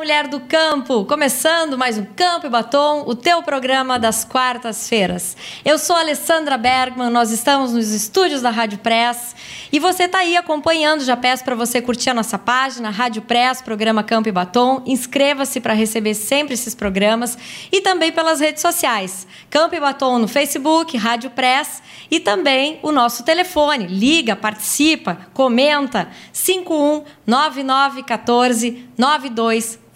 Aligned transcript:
mulher 0.00 0.28
do 0.28 0.40
campo! 0.40 1.04
Começando 1.04 1.76
mais 1.76 1.98
um 1.98 2.06
Campo 2.06 2.46
e 2.46 2.48
Batom, 2.48 3.04
o 3.06 3.14
teu 3.14 3.42
programa 3.42 3.98
das 3.98 4.24
quartas-feiras. 4.24 5.36
Eu 5.62 5.78
sou 5.78 5.94
Alessandra 5.94 6.56
Bergman, 6.56 7.10
nós 7.10 7.30
estamos 7.30 7.74
nos 7.74 7.90
estúdios 7.90 8.40
da 8.40 8.48
Rádio 8.48 8.78
Press 8.78 9.36
e 9.70 9.78
você 9.78 10.04
está 10.04 10.20
aí 10.20 10.38
acompanhando. 10.38 11.04
Já 11.04 11.18
peço 11.18 11.44
para 11.44 11.54
você 11.54 11.82
curtir 11.82 12.08
a 12.08 12.14
nossa 12.14 12.38
página, 12.38 12.88
Rádio 12.88 13.20
Press, 13.20 13.60
programa 13.60 14.02
Campo 14.02 14.26
e 14.26 14.32
Batom. 14.32 14.82
Inscreva-se 14.86 15.60
para 15.60 15.74
receber 15.74 16.14
sempre 16.14 16.54
esses 16.54 16.74
programas 16.74 17.36
e 17.70 17.82
também 17.82 18.10
pelas 18.10 18.40
redes 18.40 18.62
sociais. 18.62 19.26
Campo 19.50 19.74
e 19.74 19.80
Batom 19.80 20.18
no 20.18 20.26
Facebook, 20.26 20.96
Rádio 20.96 21.28
Press 21.28 21.82
e 22.10 22.18
também 22.18 22.80
o 22.82 22.90
nosso 22.90 23.22
telefone. 23.22 23.86
Liga, 23.86 24.34
participa, 24.34 25.26
comenta 25.34 26.08
51 26.32 27.04
9914 27.26 28.88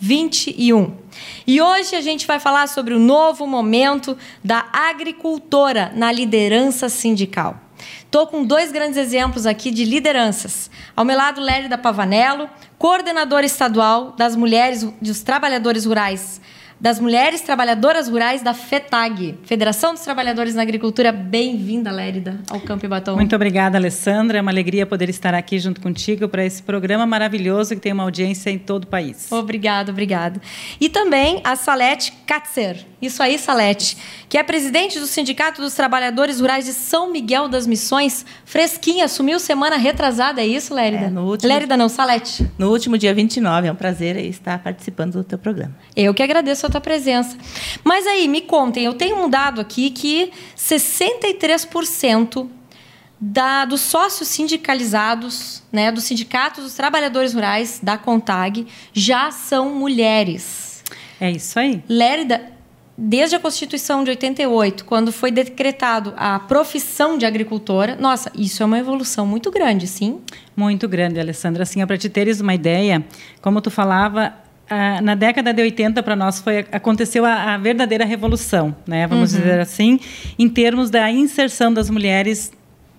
9221. 0.05 0.93
E 1.47 1.61
hoje 1.61 1.97
a 1.97 2.01
gente 2.01 2.27
vai 2.27 2.39
falar 2.39 2.69
sobre 2.69 2.95
o 2.95 2.99
novo 2.99 3.47
momento 3.47 4.17
da 4.43 4.67
agricultora 4.73 5.93
na 5.95 6.13
liderança 6.13 6.89
sindical. 6.89 7.59
Estou 8.05 8.27
com 8.27 8.45
dois 8.45 8.71
grandes 8.71 8.97
exemplos 8.97 9.47
aqui 9.47 9.71
de 9.71 9.85
lideranças. 9.85 10.71
Ao 10.95 11.05
meu 11.05 11.17
lado, 11.17 11.41
Lérida 11.41 11.77
Pavanello, 11.77 12.49
coordenadora 12.79 13.45
estadual 13.45 14.13
das 14.13 14.37
mulheres 14.37 14.85
dos 15.01 15.23
trabalhadores 15.23 15.85
rurais 15.85 16.41
das 16.85 17.01
Mulheres 17.01 17.41
Trabalhadoras 17.41 18.11
Rurais 18.11 18.43
da 18.43 18.53
FETAG, 18.53 19.39
Federação 19.45 19.95
dos 19.95 20.03
Trabalhadores 20.03 20.55
na 20.55 20.61
Agricultura. 20.61 21.11
Bem-vinda, 21.13 21.91
Lérida, 21.91 22.39
ao 22.51 22.61
Campo 22.61 22.85
e 22.85 22.89
Batom. 22.91 23.15
Muito 23.15 23.35
obrigada, 23.35 23.79
Alessandra. 23.79 24.37
É 24.37 24.43
uma 24.43 24.51
alegria 24.51 24.85
poder 24.85 25.09
estar 25.09 25.33
aqui 25.33 25.59
junto 25.59 25.81
contigo 25.81 26.29
para 26.29 26.45
esse 26.45 26.63
programa 26.63 27.07
maravilhoso 27.07 27.75
que 27.75 27.81
tem 27.81 27.91
uma 27.95 28.03
audiência 28.03 28.51
em 28.51 28.59
todo 28.59 28.85
o 28.85 28.87
país. 28.87 29.33
Obrigada, 29.33 29.91
obrigada. 29.93 30.43
E 30.79 30.91
também 30.91 31.41
a 31.43 31.57
Salete 31.57 32.13
Katzer. 32.27 32.85
Isso 33.01 33.23
aí, 33.23 33.39
Salete, 33.39 33.97
que 34.29 34.39
é 34.39 34.43
presidente 34.43 34.99
do 34.99 35.07
Sindicato 35.07 35.61
dos 35.61 35.75
Trabalhadores 35.75 36.41
Rurais 36.41 36.65
de 36.65 36.73
São 36.73 37.13
Miguel 37.13 37.49
das 37.49 37.67
Missões. 37.67 38.25
Fresquinha, 38.47 39.05
assumiu 39.05 39.39
semana 39.39 39.77
retrasada, 39.77 40.41
é 40.41 40.47
isso, 40.47 40.75
Lérida? 40.75 41.07
É, 41.07 41.11
no 41.11 41.29
último... 41.29 41.53
Lérida 41.53 41.77
não, 41.77 41.89
Salete. 41.89 42.49
No 42.59 42.71
último 42.71 42.97
dia 42.97 43.13
29, 43.13 43.69
é 43.69 43.73
um 43.73 43.75
prazer 43.75 44.17
estar 44.17 44.59
participando 44.59 45.13
do 45.13 45.25
teu 45.25 45.39
programa. 45.39 45.75
Eu 45.95 46.15
que 46.15 46.23
agradeço 46.23 46.67
a 46.67 46.71
tua 46.75 46.81
presença. 46.81 47.37
Mas 47.83 48.07
aí, 48.07 48.27
me 48.27 48.41
contem, 48.41 48.85
eu 48.85 48.95
tenho 48.95 49.25
um 49.25 49.31
dado 49.31 49.61
aqui 49.61 49.91
que 49.91 50.33
63% 50.57 52.49
da, 53.21 53.65
dos 53.65 53.81
sócios 53.81 54.29
sindicalizados, 54.29 55.63
né, 55.73 55.93
dos 55.93 56.05
sindicatos 56.05 56.65
dos 56.65 56.75
trabalhadores 56.75 57.33
rurais 57.33 57.81
da 57.83 57.97
CONTAG, 57.97 58.67
já 58.93 59.31
são 59.31 59.71
mulheres. 59.75 60.83
É 61.21 61.31
isso 61.31 61.59
aí. 61.59 61.83
Lérida, 61.89 62.53
desde 62.99 63.37
a 63.37 63.39
Constituição 63.39 64.03
de 64.03 64.11
88, 64.11 64.85
quando 64.85 65.13
foi 65.13 65.31
decretado 65.31 66.13
a 66.17 66.39
profissão 66.41 67.17
de 67.17 67.25
agricultora, 67.25 67.97
nossa, 67.97 68.31
isso 68.35 68.63
é 68.63 68.67
uma 68.67 68.79
evolução 68.79 69.27
muito 69.27 69.51
grande, 69.51 69.87
sim? 69.87 70.21
Muito 70.57 70.89
grande, 70.89 71.19
Alessandra. 71.21 71.63
Assim, 71.63 71.85
para 71.87 71.97
te 71.97 72.09
teres 72.09 72.41
uma 72.41 72.55
ideia, 72.55 73.05
como 73.41 73.61
tu 73.61 73.71
falava, 73.71 74.35
ah, 74.69 75.01
na 75.03 75.15
década 75.15 75.53
de 75.53 75.63
80 75.63 76.03
para 76.03 76.17
nós 76.17 76.41
foi 76.41 76.61
aconteceu 76.73 77.25
a, 77.25 77.55
a, 77.55 77.59
verdadeira 77.59 78.05
revolução, 78.05 78.75
né? 78.87 79.07
Vamos 79.07 79.33
uhum. 79.33 79.41
dizer 79.41 79.61
assim, 79.61 80.01
em 80.39 80.49
termos 80.49 80.91
da 80.91 81.11
inserção 81.11 81.73
das 81.73 81.91
mulheres 81.91 82.51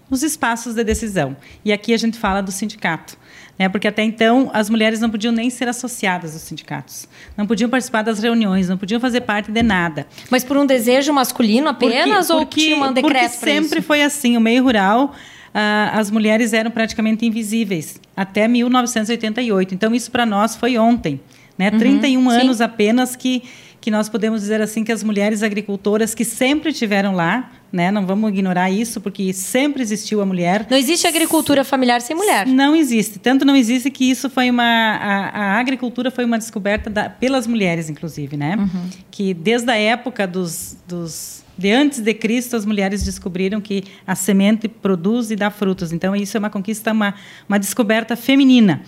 nos 0.10 0.22
espaços 0.22 0.76
de 0.76 0.84
decisão. 0.84 1.36
E 1.64 1.74
aqui 1.74 1.94
a 1.94 1.98
gente 1.98 2.20
fala 2.20 2.42
do 2.42 2.52
sindicato, 2.52 3.18
né? 3.58 3.68
Porque 3.68 3.88
até 3.88 4.04
então 4.04 4.52
as 4.54 4.70
mulheres 4.70 5.00
não 5.00 5.10
podiam 5.10 5.34
nem 5.34 5.50
ser 5.50 5.68
associadas 5.68 6.34
aos 6.34 6.44
sindicatos, 6.44 7.08
não 7.36 7.48
podiam 7.48 7.70
participar 7.70 8.04
das 8.04 8.20
reuniões, 8.20 8.70
não 8.70 8.78
podiam 8.78 9.00
fazer 9.00 9.22
parte 9.22 9.52
de 9.52 9.64
nada. 9.64 10.06
Mas 10.30 10.44
por 10.44 10.58
um 10.58 10.68
desejo 10.68 11.12
masculino 11.14 11.70
apenas 11.70 12.28
porque, 12.28 12.34
ou 12.34 12.40
porque, 12.42 12.62
tinha 12.62 12.76
um 12.76 12.94
decreto 12.94 13.32
Porque 13.32 13.52
sempre 13.52 13.82
foi 13.82 14.04
assim, 14.04 14.38
o 14.38 14.42
meio 14.42 14.64
rural 14.64 15.14
Uh, 15.56 15.88
as 15.94 16.12
mulheres 16.12 16.52
eram 16.52 16.70
praticamente 16.70 17.26
invisíveis 17.26 17.98
até 18.14 18.46
1988. 18.46 19.74
Então, 19.74 19.96
isso 19.96 20.12
para 20.12 20.26
nós 20.26 20.54
foi 20.54 20.78
ontem. 20.78 21.18
Né? 21.58 21.70
Uhum, 21.72 21.80
31 21.80 22.22
sim. 22.22 22.38
anos 22.38 22.62
apenas 22.62 23.16
que, 23.16 23.44
que 23.80 23.90
nós 23.90 24.10
podemos 24.10 24.42
dizer 24.42 24.62
assim 24.62 24.84
que 24.84 24.92
as 24.92 25.04
mulheres 25.04 25.42
agricultoras 25.42 26.14
que 26.14 26.26
sempre 26.26 26.74
tiveram 26.74 27.16
lá, 27.16 27.52
né? 27.72 27.92
não 27.92 28.06
vamos 28.06 28.30
ignorar 28.30 28.70
isso, 28.70 29.00
porque 29.00 29.32
sempre 29.34 29.82
existiu 29.82 30.22
a 30.22 30.26
mulher. 30.26 30.68
Não 30.70 30.78
existe 30.78 31.08
agricultura 31.08 31.64
familiar 31.64 32.02
sem 32.02 32.16
mulher. 32.16 32.46
Não 32.46 32.76
existe. 32.76 33.20
Tanto 33.20 33.46
não 33.46 33.56
existe 33.56 33.90
que 33.90 34.10
isso 34.10 34.30
foi 34.30 34.50
uma. 34.50 34.64
A, 34.64 35.30
a 35.30 35.60
agricultura 35.60 36.12
foi 36.12 36.26
uma 36.26 36.38
descoberta 36.38 36.90
da, 36.90 37.10
pelas 37.10 37.48
mulheres, 37.48 37.90
inclusive. 37.90 38.36
Né? 38.36 38.56
Uhum. 38.58 38.90
Que 39.10 39.34
desde 39.34 39.72
a 39.72 39.76
época 39.76 40.28
dos, 40.28 40.78
dos 40.88 41.46
de 41.58 41.72
antes 41.72 42.00
de 42.00 42.14
Cristo, 42.14 42.56
as 42.56 42.66
mulheres 42.66 43.04
descobriram 43.04 43.62
que 43.62 43.84
a 44.06 44.16
semente 44.16 44.68
produz 44.68 45.32
e 45.32 45.36
dá 45.36 45.50
frutos. 45.50 45.94
Então, 45.94 46.16
isso 46.16 46.36
é 46.36 46.40
uma 46.40 46.50
conquista, 46.50 46.92
uma, 46.92 47.16
uma 47.48 47.58
descoberta 47.58 48.16
feminina. 48.16 48.82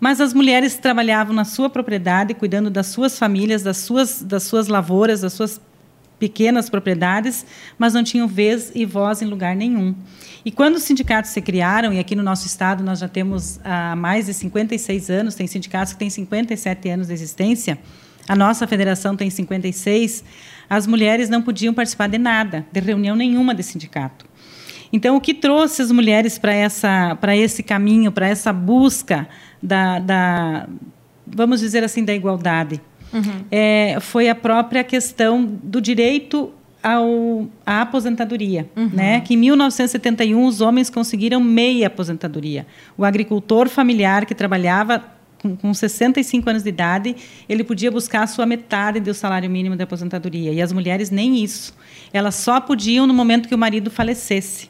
Mas 0.00 0.20
as 0.20 0.32
mulheres 0.32 0.76
trabalhavam 0.76 1.34
na 1.34 1.44
sua 1.44 1.68
propriedade, 1.68 2.34
cuidando 2.34 2.70
das 2.70 2.86
suas 2.86 3.18
famílias, 3.18 3.62
das 3.62 3.78
suas, 3.78 4.22
das 4.22 4.42
suas 4.44 4.68
lavouras, 4.68 5.20
das 5.20 5.32
suas 5.32 5.60
pequenas 6.18 6.70
propriedades, 6.70 7.44
mas 7.76 7.92
não 7.92 8.02
tinham 8.02 8.26
vez 8.26 8.72
e 8.74 8.86
voz 8.86 9.20
em 9.20 9.26
lugar 9.26 9.54
nenhum. 9.54 9.94
E 10.44 10.50
quando 10.50 10.76
os 10.76 10.82
sindicatos 10.82 11.32
se 11.32 11.42
criaram, 11.42 11.92
e 11.92 11.98
aqui 11.98 12.14
no 12.14 12.22
nosso 12.22 12.46
estado 12.46 12.82
nós 12.82 12.98
já 13.00 13.08
temos 13.08 13.60
há 13.64 13.94
mais 13.96 14.26
de 14.26 14.34
56 14.34 15.10
anos, 15.10 15.34
tem 15.34 15.46
sindicatos 15.46 15.92
que 15.92 15.98
têm 15.98 16.08
57 16.08 16.88
anos 16.88 17.08
de 17.08 17.12
existência, 17.12 17.78
a 18.26 18.34
nossa 18.34 18.66
federação 18.66 19.16
tem 19.16 19.28
56, 19.28 20.24
as 20.70 20.86
mulheres 20.86 21.28
não 21.28 21.42
podiam 21.42 21.74
participar 21.74 22.06
de 22.06 22.16
nada, 22.16 22.64
de 22.72 22.80
reunião 22.80 23.14
nenhuma 23.14 23.54
de 23.54 23.62
sindicato. 23.62 24.24
Então, 24.90 25.16
o 25.16 25.20
que 25.20 25.34
trouxe 25.34 25.82
as 25.82 25.90
mulheres 25.90 26.38
para 26.38 27.36
esse 27.36 27.62
caminho, 27.62 28.12
para 28.12 28.28
essa 28.28 28.52
busca 28.52 29.28
da, 29.64 29.98
da, 29.98 30.68
vamos 31.26 31.60
dizer 31.60 31.82
assim, 31.82 32.04
da 32.04 32.14
igualdade, 32.14 32.80
uhum. 33.12 33.44
é, 33.50 33.96
foi 34.00 34.28
a 34.28 34.34
própria 34.34 34.84
questão 34.84 35.44
do 35.44 35.80
direito 35.80 36.52
ao, 36.82 37.48
à 37.64 37.80
aposentadoria, 37.80 38.68
uhum. 38.76 38.90
né? 38.92 39.20
Que 39.22 39.32
em 39.32 39.38
1971 39.38 40.44
os 40.44 40.60
homens 40.60 40.90
conseguiram 40.90 41.40
meia 41.40 41.86
aposentadoria. 41.86 42.66
O 42.96 43.04
agricultor 43.06 43.70
familiar 43.70 44.26
que 44.26 44.34
trabalhava 44.34 45.02
com, 45.40 45.56
com 45.56 45.72
65 45.72 46.50
anos 46.50 46.62
de 46.62 46.68
idade, 46.68 47.16
ele 47.48 47.64
podia 47.64 47.90
buscar 47.90 48.22
a 48.22 48.26
sua 48.26 48.44
metade 48.44 49.00
do 49.00 49.14
salário 49.14 49.48
mínimo 49.48 49.76
de 49.76 49.82
aposentadoria. 49.82 50.52
E 50.52 50.60
as 50.60 50.72
mulheres 50.72 51.10
nem 51.10 51.42
isso. 51.42 51.74
Elas 52.12 52.34
só 52.34 52.60
podiam 52.60 53.06
no 53.06 53.14
momento 53.14 53.48
que 53.48 53.54
o 53.54 53.58
marido 53.58 53.90
falecesse. 53.90 54.68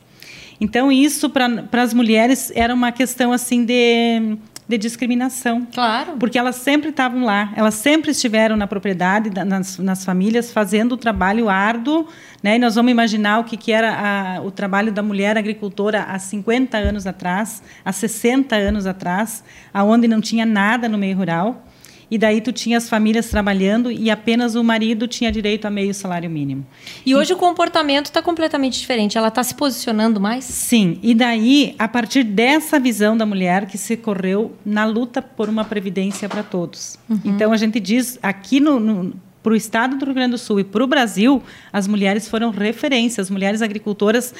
Então, 0.60 0.92
isso 0.92 1.28
para 1.28 1.82
as 1.82 1.92
mulheres 1.92 2.52
era 2.54 2.72
uma 2.72 2.92
questão 2.92 3.32
assim 3.32 3.64
de, 3.64 4.36
de 4.66 4.78
discriminação. 4.78 5.66
Claro. 5.72 6.16
Porque 6.18 6.38
elas 6.38 6.56
sempre 6.56 6.90
estavam 6.90 7.24
lá, 7.24 7.52
elas 7.54 7.74
sempre 7.74 8.10
estiveram 8.10 8.56
na 8.56 8.66
propriedade, 8.66 9.30
nas, 9.44 9.78
nas 9.78 10.04
famílias, 10.04 10.52
fazendo 10.52 10.92
o 10.92 10.96
trabalho 10.96 11.48
árduo. 11.48 12.08
Né? 12.42 12.56
E 12.56 12.58
nós 12.58 12.74
vamos 12.74 12.90
imaginar 12.90 13.40
o 13.40 13.44
que, 13.44 13.56
que 13.56 13.72
era 13.72 14.38
a, 14.38 14.40
o 14.42 14.50
trabalho 14.50 14.90
da 14.90 15.02
mulher 15.02 15.36
agricultora 15.36 16.04
há 16.04 16.18
50 16.18 16.76
anos 16.76 17.06
atrás, 17.06 17.62
há 17.84 17.92
60 17.92 18.56
anos 18.56 18.86
atrás, 18.86 19.44
aonde 19.72 20.08
não 20.08 20.20
tinha 20.20 20.46
nada 20.46 20.88
no 20.88 20.96
meio 20.96 21.16
rural 21.16 21.64
e 22.10 22.18
daí 22.18 22.40
tu 22.40 22.52
tinha 22.52 22.78
as 22.78 22.88
famílias 22.88 23.28
trabalhando 23.28 23.90
e 23.90 24.10
apenas 24.10 24.54
o 24.54 24.62
marido 24.62 25.06
tinha 25.06 25.30
direito 25.30 25.66
a 25.66 25.70
meio 25.70 25.94
salário 25.94 26.30
mínimo. 26.30 26.66
E 27.04 27.14
hoje 27.14 27.32
e, 27.32 27.34
o 27.34 27.36
comportamento 27.36 28.06
está 28.06 28.22
completamente 28.22 28.78
diferente. 28.78 29.16
Ela 29.18 29.28
está 29.28 29.42
se 29.42 29.54
posicionando 29.54 30.20
mais? 30.20 30.44
Sim. 30.44 30.98
E 31.02 31.14
daí, 31.14 31.74
a 31.78 31.88
partir 31.88 32.24
dessa 32.24 32.78
visão 32.78 33.16
da 33.16 33.26
mulher 33.26 33.66
que 33.66 33.78
se 33.78 33.96
correu 33.96 34.52
na 34.64 34.84
luta 34.84 35.22
por 35.22 35.48
uma 35.48 35.64
previdência 35.64 36.28
para 36.28 36.42
todos. 36.42 36.98
Uhum. 37.08 37.20
Então 37.24 37.52
a 37.52 37.56
gente 37.56 37.80
diz 37.80 38.18
aqui 38.22 38.60
no, 38.60 38.78
no 38.78 39.14
para 39.44 39.52
o 39.52 39.56
estado 39.56 39.98
do 39.98 40.06
Rio 40.06 40.14
Grande 40.14 40.30
do 40.30 40.38
Sul 40.38 40.60
e 40.60 40.64
para 40.64 40.82
o 40.82 40.86
Brasil, 40.86 41.42
as 41.70 41.86
mulheres 41.86 42.26
foram 42.26 42.48
referências. 42.48 43.26
As 43.26 43.30
mulheres 43.30 43.60
agricultoras 43.60 44.34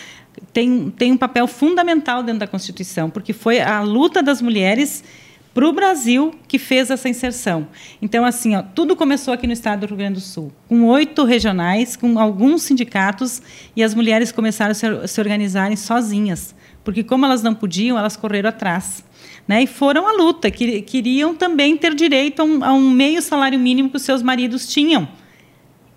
têm, 0.51 0.91
têm 0.97 1.13
um 1.13 1.17
papel 1.19 1.47
fundamental 1.47 2.23
dentro 2.23 2.41
da 2.41 2.47
Constituição, 2.47 3.11
porque 3.11 3.35
foi 3.35 3.61
a 3.61 3.83
luta 3.83 4.23
das 4.23 4.41
mulheres 4.41 5.05
para 5.55 5.69
o 5.69 5.73
Brasil 5.73 6.35
que 6.49 6.59
fez 6.59 6.91
essa 6.91 7.09
inserção. 7.09 7.69
Então, 8.03 8.25
assim, 8.25 8.57
ó, 8.57 8.63
tudo 8.63 8.97
começou 8.97 9.33
aqui 9.33 9.47
no 9.47 9.53
estado 9.53 9.81
do 9.81 9.87
Rio 9.87 9.97
Grande 9.97 10.15
do 10.15 10.21
Sul, 10.21 10.53
com 10.69 10.85
oito 10.87 11.23
regionais, 11.25 11.95
com 11.95 12.19
alguns 12.19 12.63
sindicatos, 12.63 13.41
e 13.77 13.83
as 13.83 13.95
mulheres 13.95 14.33
começaram 14.33 14.73
a 14.73 14.75
se, 14.75 14.87
se 15.07 15.21
organizarem 15.21 15.77
sozinhas, 15.77 16.55
porque 16.83 17.05
como 17.05 17.25
elas 17.25 17.43
não 17.43 17.55
podiam, 17.55 17.97
elas 17.97 18.17
correram 18.17 18.49
atrás. 18.49 19.05
Né, 19.47 19.63
e 19.63 19.67
foram 19.67 20.09
à 20.09 20.13
luta, 20.13 20.51
que, 20.51 20.81
queriam 20.81 21.35
também 21.35 21.77
ter 21.77 21.95
direito 21.95 22.41
a 22.41 22.45
um, 22.45 22.65
a 22.65 22.73
um 22.73 22.91
meio 22.91 23.21
salário 23.21 23.59
mínimo 23.59 23.91
que 23.91 23.97
os 23.97 24.03
seus 24.03 24.23
maridos 24.23 24.67
tinham, 24.67 25.07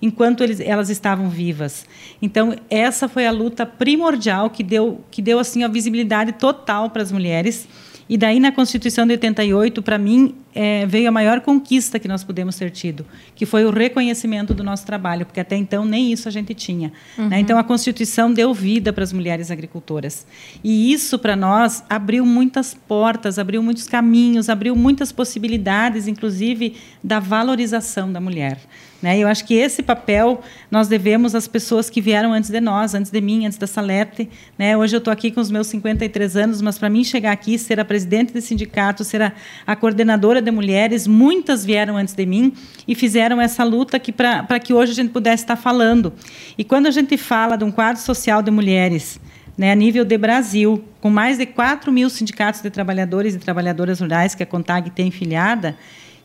enquanto 0.01 0.43
eles, 0.43 0.59
elas 0.59 0.89
estavam 0.89 1.29
vivas. 1.29 1.85
Então 2.21 2.55
essa 2.69 3.07
foi 3.07 3.25
a 3.25 3.31
luta 3.31 3.65
primordial 3.65 4.49
que 4.49 4.63
deu 4.63 5.01
que 5.09 5.21
deu 5.21 5.39
assim 5.39 5.63
a 5.63 5.69
visibilidade 5.69 6.33
total 6.33 6.89
para 6.89 7.01
as 7.01 7.09
mulheres 7.09 7.69
E 8.09 8.17
daí, 8.17 8.39
na 8.39 8.51
Constituição 8.51 9.05
de 9.05 9.13
88, 9.13 9.81
para 9.81 9.97
mim, 9.97 10.35
é, 10.55 10.85
veio 10.85 11.09
a 11.09 11.11
maior 11.11 11.41
conquista 11.41 11.99
que 11.99 12.07
nós 12.07 12.23
pudemos 12.23 12.55
ter 12.55 12.71
tido, 12.71 13.05
que 13.35 13.45
foi 13.45 13.65
o 13.65 13.69
reconhecimento 13.69 14.53
do 14.53 14.63
nosso 14.63 14.85
trabalho, 14.85 15.25
porque 15.25 15.39
até 15.39 15.55
então 15.55 15.85
nem 15.85 16.11
isso 16.11 16.27
a 16.27 16.31
gente 16.31 16.53
tinha. 16.53 16.87
Né? 16.87 16.93
Uhum. 17.17 17.29
Né? 17.29 17.39
Então, 17.39 17.59
a 17.59 17.63
Constituição 17.63 18.33
deu 18.33 18.53
vida 18.53 18.93
para 18.93 19.03
as 19.03 19.11
mulheres 19.11 19.51
agricultoras. 19.51 20.25
E 20.63 20.91
isso, 20.91 21.19
para 21.19 21.35
nós, 21.35 21.83
abriu 21.89 22.25
muitas 22.25 22.73
portas, 22.73 23.37
abriu 23.37 23.61
muitos 23.61 23.87
caminhos, 23.87 24.49
abriu 24.49 24.75
muitas 24.75 25.11
possibilidades, 25.11 26.07
inclusive, 26.07 26.75
da 27.03 27.19
valorização 27.19 28.11
da 28.11 28.21
mulher. 28.21 28.57
Né? 29.01 29.19
Eu 29.19 29.27
acho 29.27 29.45
que 29.45 29.53
esse 29.53 29.83
papel 29.83 30.41
nós 30.71 30.87
devemos 30.87 31.35
às 31.35 31.47
pessoas 31.47 31.89
que 31.89 32.01
vieram 32.01 32.33
antes 32.33 32.49
de 32.49 32.59
nós, 32.59 32.95
antes 32.95 33.11
de 33.11 33.21
mim, 33.21 33.45
antes 33.45 33.57
da 33.57 33.67
Salete. 33.67 34.27
Né? 34.57 34.75
Hoje 34.75 34.95
eu 34.95 34.97
estou 34.97 35.11
aqui 35.11 35.31
com 35.31 35.39
os 35.39 35.51
meus 35.51 35.67
53 35.67 36.35
anos, 36.35 36.61
mas 36.61 36.79
para 36.79 36.89
mim 36.89 37.03
chegar 37.03 37.31
aqui, 37.31 37.59
ser 37.59 37.79
a 37.79 37.85
presidente 37.85 38.33
de 38.33 38.41
sindicato, 38.41 39.03
ser 39.03 39.21
a, 39.21 39.33
a, 39.65 39.75
coordenadora 39.75 40.41
de 40.41 40.49
mulheres, 40.49 41.05
muitas 41.05 41.63
vieram 41.63 41.95
antes 41.95 42.15
de 42.15 42.25
mim 42.25 42.53
e 42.87 42.95
fizeram 42.95 43.39
essa 43.39 43.63
luta 43.63 44.01
para 44.47 44.59
que 44.59 44.73
hoje 44.73 44.93
a 44.93 44.95
gente 44.95 45.11
pudesse 45.11 45.43
estar 45.43 45.55
falando. 45.55 46.11
E 46.57 46.63
quando 46.63 46.87
a 46.87 46.91
gente 46.91 47.17
fala 47.17 47.55
de 47.55 47.63
um 47.63 47.71
quadro 47.71 48.01
social 48.01 48.41
de 48.41 48.49
mulheres, 48.49 49.19
né, 49.55 49.71
a 49.71 49.75
nível 49.75 50.05
de 50.05 50.17
Brasil, 50.17 50.83
com 51.01 51.09
mais 51.09 51.37
de 51.37 51.45
4 51.45 51.91
mil 51.91 52.09
sindicatos 52.09 52.61
de 52.61 52.69
trabalhadores 52.69 53.35
e 53.35 53.39
trabalhadoras 53.39 53.99
rurais 53.99 54.35
que 54.35 54.43
a 54.43 54.45
CONTAG 54.45 54.91
tem 54.91 55.09
filiada, 55.11 55.75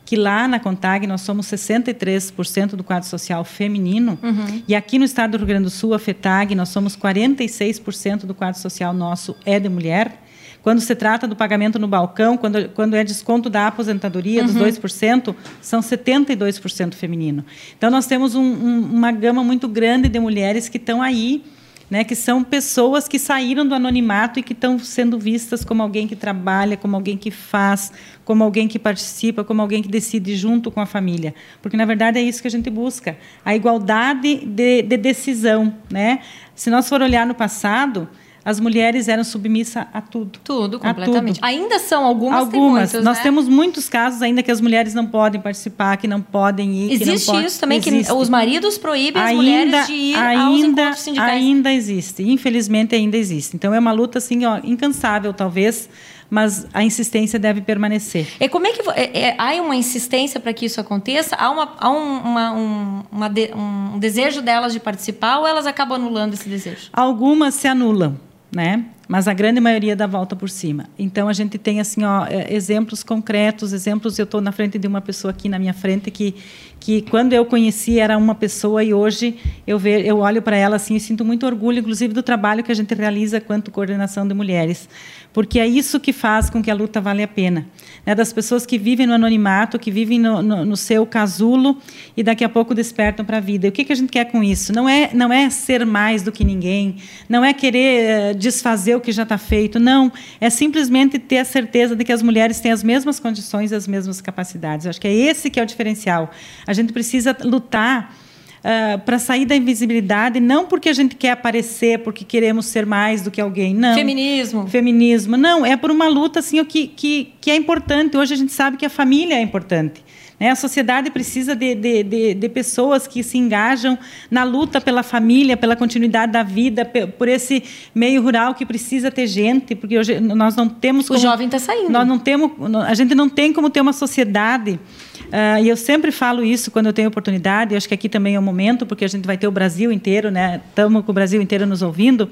que 0.05 0.15
lá 0.15 0.47
na 0.47 0.59
Contag 0.59 1.07
nós 1.07 1.21
somos 1.21 1.47
63% 1.47 2.75
do 2.75 2.83
quadro 2.83 3.07
social 3.07 3.43
feminino, 3.43 4.17
uhum. 4.21 4.61
e 4.67 4.75
aqui 4.75 4.99
no 4.99 5.05
estado 5.05 5.31
do 5.31 5.37
Rio 5.37 5.47
Grande 5.47 5.63
do 5.63 5.69
Sul, 5.69 5.93
a 5.93 5.99
FETAG, 5.99 6.55
nós 6.55 6.69
somos 6.69 6.95
46% 6.97 8.25
do 8.25 8.33
quadro 8.33 8.59
social 8.59 8.93
nosso 8.93 9.35
é 9.45 9.59
de 9.59 9.69
mulher. 9.69 10.19
Quando 10.61 10.79
se 10.79 10.95
trata 10.95 11.27
do 11.27 11.35
pagamento 11.35 11.77
no 11.77 11.89
balcão, 11.89 12.37
quando, 12.37 12.69
quando 12.69 12.95
é 12.95 13.03
desconto 13.03 13.49
da 13.49 13.67
aposentadoria 13.67 14.45
uhum. 14.45 14.47
dos 14.47 14.79
2%, 14.79 15.35
são 15.61 15.81
72% 15.81 16.93
feminino. 16.93 17.43
Então, 17.77 17.91
nós 17.91 18.07
temos 18.07 18.33
um, 18.33 18.41
um, 18.41 18.79
uma 18.93 19.11
gama 19.11 19.43
muito 19.43 19.67
grande 19.67 20.07
de 20.07 20.19
mulheres 20.21 20.69
que 20.69 20.77
estão 20.77 21.01
aí 21.01 21.43
né, 21.89 22.03
que 22.03 22.15
são 22.15 22.43
pessoas 22.43 23.07
que 23.07 23.19
saíram 23.19 23.67
do 23.67 23.75
anonimato 23.75 24.39
e 24.39 24.43
que 24.43 24.53
estão 24.53 24.79
sendo 24.79 25.19
vistas 25.19 25.63
como 25.63 25.81
alguém 25.83 26.07
que 26.07 26.15
trabalha, 26.15 26.77
como 26.77 26.95
alguém 26.95 27.17
que 27.17 27.29
faz, 27.29 27.91
como 28.25 28.43
alguém 28.43 28.67
que 28.67 28.79
participa, 28.79 29.43
como 29.43 29.61
alguém 29.61 29.81
que 29.81 29.89
decide 29.89 30.35
junto 30.35 30.71
com 30.71 30.79
a 30.79 30.85
família. 30.85 31.33
Porque, 31.61 31.77
na 31.77 31.85
verdade, 31.85 32.17
é 32.17 32.21
isso 32.21 32.41
que 32.41 32.47
a 32.47 32.51
gente 32.51 32.69
busca, 32.69 33.17
a 33.43 33.55
igualdade 33.55 34.45
de, 34.45 34.81
de 34.81 34.97
decisão. 34.97 35.73
Né? 35.91 36.19
Se 36.55 36.69
nós 36.69 36.87
for 36.87 37.01
olhar 37.01 37.25
no 37.25 37.35
passado, 37.35 38.07
as 38.45 38.59
mulheres 38.59 39.07
eram 39.07 39.23
submissas 39.23 39.85
a 39.93 40.01
tudo. 40.01 40.39
Tudo, 40.43 40.79
completamente. 40.79 41.35
Tudo. 41.35 41.45
Ainda 41.45 41.79
são 41.79 42.03
algumas, 42.03 42.39
algumas. 42.39 42.91
Muitas, 42.91 43.03
Nós 43.03 43.17
né? 43.17 43.23
temos 43.23 43.47
muitos 43.47 43.87
casos 43.87 44.21
ainda 44.21 44.43
que 44.43 44.51
as 44.51 44.59
mulheres 44.59 44.93
não 44.93 45.05
podem 45.05 45.39
participar, 45.39 45.95
que 45.95 46.07
não 46.07 46.21
podem 46.21 46.73
ir. 46.73 46.91
Existe 46.91 47.25
pode... 47.25 47.45
isso 47.45 47.59
também, 47.59 47.77
existe. 47.77 48.05
que 48.07 48.13
os 48.13 48.27
maridos 48.27 48.77
proíbem 48.77 49.21
ainda, 49.21 49.31
as 49.31 49.35
mulheres 49.35 49.87
de 49.87 49.93
ir 49.93 50.15
ainda, 50.15 50.43
aos 50.43 50.59
encontros 50.59 50.99
sindicais. 50.99 51.31
Ainda 51.31 51.73
existe, 51.73 52.23
infelizmente 52.23 52.95
ainda 52.95 53.15
existe. 53.15 53.55
Então 53.55 53.73
é 53.73 53.79
uma 53.79 53.93
luta 53.93 54.17
assim, 54.17 54.45
ó, 54.45 54.59
incansável, 54.61 55.33
talvez, 55.33 55.87
mas 56.29 56.67
a 56.73 56.83
insistência 56.83 57.39
deve 57.39 57.61
permanecer. 57.61 58.27
E 58.41 58.49
como 58.49 58.67
é 58.67 58.71
que 58.73 58.81
é, 58.89 59.27
é, 59.27 59.35
há 59.37 59.53
uma 59.61 59.75
insistência 59.75 60.37
para 60.37 60.51
que 60.51 60.65
isso 60.65 60.81
aconteça? 60.81 61.35
Há, 61.37 61.49
uma, 61.49 61.75
há 61.77 61.89
um, 61.89 62.17
uma, 62.17 62.51
um, 62.51 63.03
uma 63.09 63.29
de, 63.29 63.51
um 63.55 63.97
desejo 63.99 64.41
delas 64.41 64.73
de 64.73 64.81
participar 64.81 65.39
ou 65.39 65.47
elas 65.47 65.65
acabam 65.65 65.95
anulando 65.95 66.33
esse 66.33 66.49
desejo? 66.49 66.89
Algumas 66.91 67.53
se 67.53 67.69
anulam 67.69 68.17
né? 68.53 68.85
Mas 69.07 69.27
a 69.27 69.33
grande 69.33 69.59
maioria 69.59 69.95
dá 69.95 70.07
volta 70.07 70.35
por 70.35 70.49
cima. 70.49 70.85
Então 70.97 71.27
a 71.27 71.33
gente 71.33 71.57
tem 71.57 71.79
assim, 71.79 72.03
ó, 72.03 72.25
é, 72.25 72.53
exemplos 72.53 73.03
concretos, 73.03 73.73
exemplos. 73.73 74.17
Eu 74.17 74.23
estou 74.23 74.39
na 74.39 74.51
frente 74.51 74.79
de 74.79 74.87
uma 74.87 75.01
pessoa 75.01 75.31
aqui 75.31 75.49
na 75.49 75.59
minha 75.59 75.73
frente 75.73 76.09
que, 76.09 76.35
que 76.83 77.01
quando 77.03 77.31
eu 77.31 77.45
conheci 77.45 77.97
era 77.97 78.17
uma 78.17 78.35
pessoa 78.35 78.83
e 78.83 78.93
hoje 78.93 79.37
eu 79.65 79.79
ver, 79.79 80.05
eu 80.05 80.17
olho 80.17 80.41
para 80.41 80.57
ela 80.57 80.75
assim 80.75 80.97
e 80.97 80.99
sinto 80.99 81.23
muito 81.23 81.45
orgulho, 81.45 81.79
inclusive 81.79 82.13
do 82.13 82.21
trabalho 82.21 82.61
que 82.61 82.73
a 82.73 82.75
gente 82.75 82.93
realiza 82.93 83.39
quanto 83.39 83.71
coordenação 83.71 84.27
de 84.27 84.33
mulheres, 84.33 84.89
porque 85.31 85.59
é 85.59 85.65
isso 85.65 85.97
que 85.97 86.11
faz 86.11 86.49
com 86.49 86.61
que 86.61 86.69
a 86.69 86.73
luta 86.73 86.99
vale 86.99 87.23
a 87.23 87.27
pena. 87.27 87.65
Né? 88.05 88.13
Das 88.13 88.33
pessoas 88.33 88.65
que 88.65 88.77
vivem 88.77 89.07
no 89.07 89.13
anonimato, 89.13 89.79
que 89.79 89.89
vivem 89.89 90.19
no, 90.19 90.41
no, 90.41 90.65
no 90.65 90.75
seu 90.75 91.05
casulo 91.05 91.77
e 92.17 92.21
daqui 92.21 92.43
a 92.43 92.49
pouco 92.49 92.75
despertam 92.75 93.23
para 93.23 93.37
a 93.37 93.39
vida. 93.39 93.65
E 93.65 93.69
o 93.69 93.71
que, 93.71 93.85
que 93.85 93.93
a 93.93 93.95
gente 93.95 94.11
quer 94.11 94.25
com 94.25 94.43
isso? 94.43 94.73
Não 94.73 94.87
é, 94.87 95.09
não 95.13 95.31
é 95.31 95.49
ser 95.49 95.85
mais 95.85 96.21
do 96.21 96.33
que 96.33 96.43
ninguém, 96.43 96.97
não 97.29 97.45
é 97.45 97.53
querer 97.53 98.35
uh, 98.35 98.37
desfazer 98.37 98.95
o 98.95 98.99
que 98.99 99.11
já 99.13 99.23
está 99.23 99.37
feito, 99.37 99.79
não. 99.79 100.11
É 100.39 100.49
simplesmente 100.49 101.17
ter 101.17 101.37
a 101.37 101.45
certeza 101.45 101.95
de 101.95 102.03
que 102.03 102.11
as 102.11 102.21
mulheres 102.21 102.59
têm 102.59 102.73
as 102.73 102.83
mesmas 102.83 103.21
condições 103.21 103.71
as 103.71 103.87
mesmas 103.87 104.19
capacidades. 104.19 104.85
Eu 104.85 104.89
acho 104.89 104.99
que 104.99 105.07
é 105.07 105.13
esse 105.13 105.49
que 105.49 105.59
é 105.59 105.63
o 105.63 105.65
diferencial. 105.65 106.29
A 106.67 106.72
gente 106.73 106.93
precisa 106.93 107.35
lutar 107.43 108.15
uh, 108.63 108.99
para 108.99 109.19
sair 109.19 109.45
da 109.45 109.55
invisibilidade, 109.55 110.39
não 110.39 110.65
porque 110.65 110.89
a 110.89 110.93
gente 110.93 111.15
quer 111.15 111.31
aparecer, 111.31 111.99
porque 111.99 112.23
queremos 112.23 112.65
ser 112.67 112.85
mais 112.85 113.21
do 113.21 113.29
que 113.29 113.41
alguém, 113.41 113.73
não. 113.73 113.95
Feminismo. 113.95 114.67
Feminismo, 114.67 115.37
não. 115.37 115.65
É 115.65 115.75
por 115.75 115.91
uma 115.91 116.07
luta 116.07 116.39
assim 116.39 116.63
que, 116.65 116.87
que, 116.87 117.33
que 117.39 117.51
é 117.51 117.55
importante. 117.55 118.17
Hoje 118.17 118.33
a 118.33 118.37
gente 118.37 118.51
sabe 118.51 118.77
que 118.77 118.85
a 118.85 118.89
família 118.89 119.35
é 119.35 119.41
importante. 119.41 120.03
Né? 120.39 120.49
A 120.49 120.55
sociedade 120.55 121.09
precisa 121.11 121.55
de, 121.55 121.75
de, 121.75 122.03
de, 122.03 122.33
de, 122.33 122.49
pessoas 122.49 123.07
que 123.07 123.23
se 123.23 123.37
engajam 123.37 123.97
na 124.29 124.43
luta 124.43 124.81
pela 124.81 125.03
família, 125.03 125.55
pela 125.55 125.75
continuidade 125.75 126.31
da 126.31 126.43
vida, 126.43 126.83
por 127.17 127.27
esse 127.27 127.63
meio 127.93 128.21
rural 128.21 128.53
que 128.53 128.65
precisa 128.65 129.11
ter 129.11 129.27
gente, 129.27 129.75
porque 129.75 129.97
hoje 129.97 130.19
nós 130.19 130.55
não 130.55 130.67
temos. 130.67 131.07
Como, 131.07 131.19
o 131.19 131.21
jovem 131.21 131.45
está 131.45 131.59
saindo. 131.59 131.89
Nós 131.89 132.07
não 132.07 132.19
temos, 132.19 132.51
a 132.85 132.93
gente 132.93 133.15
não 133.15 133.29
tem 133.29 133.53
como 133.53 133.69
ter 133.69 133.81
uma 133.81 133.93
sociedade 133.93 134.79
Uh, 135.27 135.63
e 135.63 135.69
eu 135.69 135.75
sempre 135.77 136.11
falo 136.11 136.43
isso 136.43 136.69
quando 136.69 136.87
eu 136.87 136.93
tenho 136.93 137.07
oportunidade, 137.07 137.73
eu 137.73 137.77
acho 137.77 137.87
que 137.87 137.93
aqui 137.93 138.07
também 138.07 138.35
é 138.35 138.39
o 138.39 138.41
momento, 138.41 138.85
porque 138.85 139.03
a 139.03 139.07
gente 139.07 139.25
vai 139.25 139.37
ter 139.37 139.47
o 139.47 139.51
Brasil 139.51 139.91
inteiro, 139.91 140.29
né? 140.29 140.61
estamos 140.69 141.03
com 141.03 141.11
o 141.11 141.13
Brasil 141.13 141.41
inteiro 141.41 141.65
nos 141.65 141.81
ouvindo, 141.81 142.29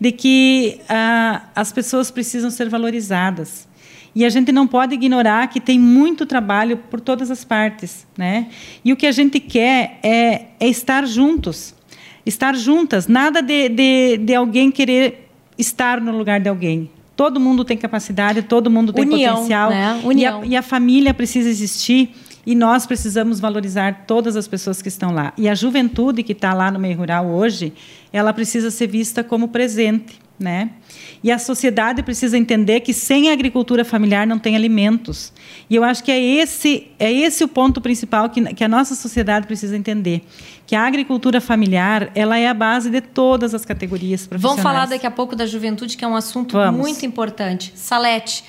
de 0.00 0.12
que 0.12 0.80
uh, 0.82 1.40
as 1.54 1.72
pessoas 1.72 2.10
precisam 2.10 2.50
ser 2.50 2.68
valorizadas. 2.68 3.66
E 4.16 4.24
a 4.24 4.30
gente 4.30 4.50
não 4.50 4.66
pode 4.66 4.94
ignorar 4.94 5.46
que 5.48 5.60
tem 5.60 5.78
muito 5.78 6.24
trabalho 6.24 6.78
por 6.78 7.00
todas 7.00 7.30
as 7.30 7.44
partes. 7.44 8.06
Né? 8.16 8.46
E 8.82 8.90
o 8.90 8.96
que 8.96 9.06
a 9.06 9.12
gente 9.12 9.38
quer 9.38 9.98
é, 10.02 10.46
é 10.58 10.68
estar 10.68 11.06
juntos, 11.06 11.74
estar 12.24 12.56
juntas, 12.56 13.06
nada 13.06 13.42
de, 13.42 13.68
de, 13.68 14.16
de 14.16 14.34
alguém 14.34 14.70
querer 14.70 15.28
estar 15.58 16.00
no 16.00 16.16
lugar 16.16 16.40
de 16.40 16.48
alguém. 16.48 16.90
Todo 17.14 17.38
mundo 17.38 17.62
tem 17.62 17.76
capacidade, 17.76 18.40
todo 18.40 18.70
mundo 18.70 18.90
tem 18.90 19.04
União, 19.04 19.34
potencial. 19.34 19.68
Né? 19.68 20.00
União. 20.02 20.40
E, 20.44 20.46
a, 20.46 20.48
e 20.48 20.56
a 20.56 20.62
família 20.62 21.12
precisa 21.12 21.50
existir 21.50 22.14
e 22.46 22.54
nós 22.54 22.86
precisamos 22.86 23.40
valorizar 23.40 24.04
todas 24.06 24.36
as 24.36 24.46
pessoas 24.46 24.80
que 24.80 24.88
estão 24.88 25.12
lá. 25.12 25.32
E 25.36 25.48
a 25.48 25.54
juventude 25.54 26.22
que 26.22 26.30
está 26.32 26.54
lá 26.54 26.70
no 26.70 26.78
meio 26.78 26.96
rural 26.96 27.26
hoje, 27.26 27.72
ela 28.12 28.32
precisa 28.32 28.70
ser 28.70 28.86
vista 28.86 29.24
como 29.24 29.48
presente. 29.48 30.24
Né? 30.38 30.72
E 31.24 31.32
a 31.32 31.38
sociedade 31.38 32.02
precisa 32.02 32.36
entender 32.36 32.80
que 32.80 32.92
sem 32.92 33.30
agricultura 33.30 33.86
familiar 33.86 34.26
não 34.26 34.38
tem 34.38 34.54
alimentos. 34.54 35.32
E 35.68 35.74
eu 35.74 35.82
acho 35.82 36.04
que 36.04 36.12
é 36.12 36.20
esse, 36.20 36.88
é 36.98 37.10
esse 37.10 37.42
o 37.42 37.48
ponto 37.48 37.80
principal 37.80 38.28
que, 38.28 38.42
que 38.52 38.62
a 38.62 38.68
nossa 38.68 38.94
sociedade 38.94 39.46
precisa 39.46 39.74
entender. 39.74 40.22
Que 40.66 40.76
a 40.76 40.86
agricultura 40.86 41.40
familiar 41.40 42.10
ela 42.14 42.38
é 42.38 42.46
a 42.46 42.52
base 42.52 42.90
de 42.90 43.00
todas 43.00 43.54
as 43.54 43.64
categorias 43.64 44.26
profissionais. 44.26 44.62
Vamos 44.62 44.62
falar 44.62 44.84
daqui 44.84 45.06
a 45.06 45.10
pouco 45.10 45.34
da 45.34 45.46
juventude, 45.46 45.96
que 45.96 46.04
é 46.04 46.08
um 46.08 46.14
assunto 46.16 46.52
Vamos. 46.52 46.82
muito 46.82 47.06
importante. 47.06 47.72
Salete, 47.74 48.44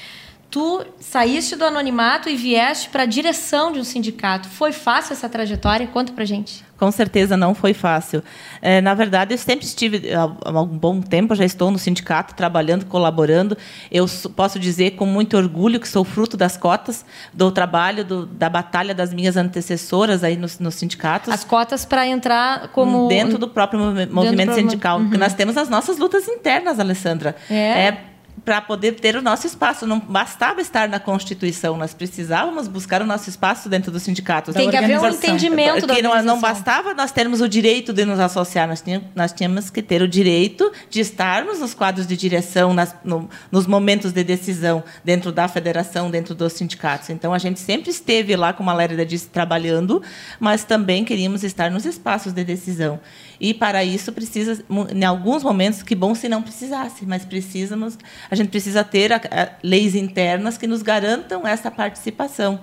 tu 0.50 0.86
saíste 1.00 1.56
do 1.56 1.66
anonimato 1.66 2.30
e 2.30 2.36
vieste 2.36 2.90
para 2.90 3.04
a 3.04 3.06
direção 3.06 3.72
de 3.72 3.80
um 3.80 3.84
sindicato. 3.84 4.48
Foi 4.48 4.72
fácil 4.72 5.14
essa 5.14 5.28
trajetória? 5.28 5.86
Conta 5.88 6.14
para 6.14 6.26
gente. 6.26 6.66
Com 6.78 6.92
certeza 6.92 7.36
não 7.36 7.56
foi 7.56 7.74
fácil. 7.74 8.24
É, 8.62 8.80
na 8.80 8.94
verdade, 8.94 9.34
eu 9.34 9.38
sempre 9.38 9.66
estive 9.66 10.14
há, 10.14 10.30
há 10.46 10.62
um 10.62 10.68
bom 10.68 11.02
tempo, 11.02 11.34
já 11.34 11.44
estou 11.44 11.72
no 11.72 11.80
sindicato, 11.80 12.36
trabalhando, 12.36 12.86
colaborando. 12.86 13.58
Eu 13.92 14.06
posso 14.36 14.60
dizer 14.60 14.92
com 14.92 15.06
muito 15.06 15.36
orgulho 15.36 15.80
que 15.80 15.88
sou 15.88 16.04
fruto 16.04 16.38
das 16.38 16.56
cotas, 16.56 17.04
do 17.34 17.52
trabalho, 17.52 18.06
do, 18.06 18.26
da 18.28 18.48
batalha 18.48 18.94
das 18.94 19.12
minhas 19.12 19.36
antecessoras 19.36 20.24
aí 20.24 20.38
nos, 20.38 20.60
nos 20.60 20.76
sindicatos. 20.76 21.34
As 21.34 21.44
cotas 21.44 21.84
para 21.84 22.06
entrar 22.06 22.68
como 22.70 23.08
dentro 23.08 23.40
do 23.40 23.48
próprio 23.48 23.80
movimento 24.12 24.54
sindical, 24.54 24.98
uhum. 24.98 25.06
porque 25.06 25.18
nós 25.18 25.34
temos 25.34 25.58
as 25.58 25.70
nossas 25.70 25.98
lutas 25.98 26.28
internas, 26.28 26.80
Alessandra. 26.80 27.36
É. 27.50 27.56
é 27.56 28.17
para 28.48 28.62
poder 28.62 28.94
ter 28.94 29.18
o 29.18 29.22
nosso 29.22 29.46
espaço. 29.46 29.86
Não 29.86 30.00
bastava 30.00 30.62
estar 30.62 30.88
na 30.88 31.02
Constituição, 31.02 31.76
nós 31.76 31.94
precisávamos 31.94 32.70
buscar 32.70 33.02
o 33.02 33.06
nosso 33.06 33.30
espaço 33.30 33.68
dentro 33.68 33.92
dos 33.92 34.04
sindicatos. 34.04 34.56
Tem 34.56 34.70
que 34.70 34.78
haver 34.78 34.98
um 34.98 35.06
entendimento 35.06 35.86
da 35.86 36.02
não, 36.02 36.24
não 36.24 36.40
bastava 36.40 36.94
nós 36.94 37.12
termos 37.12 37.42
o 37.42 37.50
direito 37.50 37.92
de 37.92 38.06
nos 38.06 38.22
associar, 38.22 38.66
nós 38.66 38.80
tínhamos, 38.80 39.10
nós 39.14 39.34
tínhamos 39.34 39.70
que 39.70 39.82
ter 39.82 40.02
o 40.02 40.08
direito 40.08 40.72
de 40.90 41.02
estarmos 41.02 41.60
nos 41.60 41.74
quadros 41.74 42.08
de 42.08 42.16
direção, 42.16 42.74
nas, 42.74 42.96
no, 43.04 43.30
nos 43.52 43.68
momentos 43.68 44.14
de 44.14 44.24
decisão, 44.24 44.82
dentro 45.04 45.34
da 45.34 45.50
federação, 45.50 46.10
dentro 46.10 46.34
dos 46.34 46.54
sindicatos. 46.54 47.10
Então, 47.10 47.34
a 47.34 47.38
gente 47.38 47.60
sempre 47.60 47.90
esteve 47.90 48.34
lá, 48.38 48.54
como 48.54 48.70
a 48.70 48.74
Lérida 48.74 49.06
disse, 49.06 49.28
trabalhando, 49.28 50.02
mas 50.40 50.64
também 50.64 51.04
queríamos 51.04 51.44
estar 51.44 51.70
nos 51.70 51.86
espaços 51.86 52.32
de 52.32 52.46
decisão. 52.46 52.98
E, 53.40 53.54
para 53.54 53.84
isso, 53.84 54.12
precisa, 54.12 54.64
em 54.94 55.04
alguns 55.04 55.44
momentos, 55.44 55.84
que 55.84 55.96
bom 55.96 56.16
se 56.16 56.28
não 56.28 56.42
precisasse, 56.42 57.06
mas 57.06 57.24
precisamos... 57.26 57.98
A 58.30 58.36
gente 58.36 58.50
precisa 58.50 58.84
ter 58.84 59.14
a, 59.14 59.18
a, 59.18 59.50
leis 59.64 59.96
internas 59.96 60.58
que 60.58 60.68
nos 60.68 60.82
garantam 60.82 61.46
essa 61.46 61.70
participação. 61.70 62.60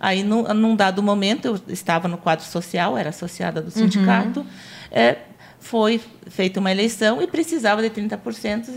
Aí, 0.00 0.22
num, 0.22 0.42
num, 0.54 0.76
dado 0.76 1.02
momento, 1.02 1.46
eu 1.46 1.60
estava 1.68 2.06
no 2.06 2.18
quadro 2.18 2.44
social, 2.44 2.96
era 2.96 3.10
associada 3.10 3.60
do 3.60 3.70
sindicato, 3.70 4.40
uhum. 4.40 4.46
é, 4.90 5.16
foi 5.58 6.00
feita 6.28 6.60
uma 6.60 6.70
eleição 6.70 7.20
e 7.20 7.26
precisava 7.26 7.82
de 7.82 7.90
30%, 7.90 8.68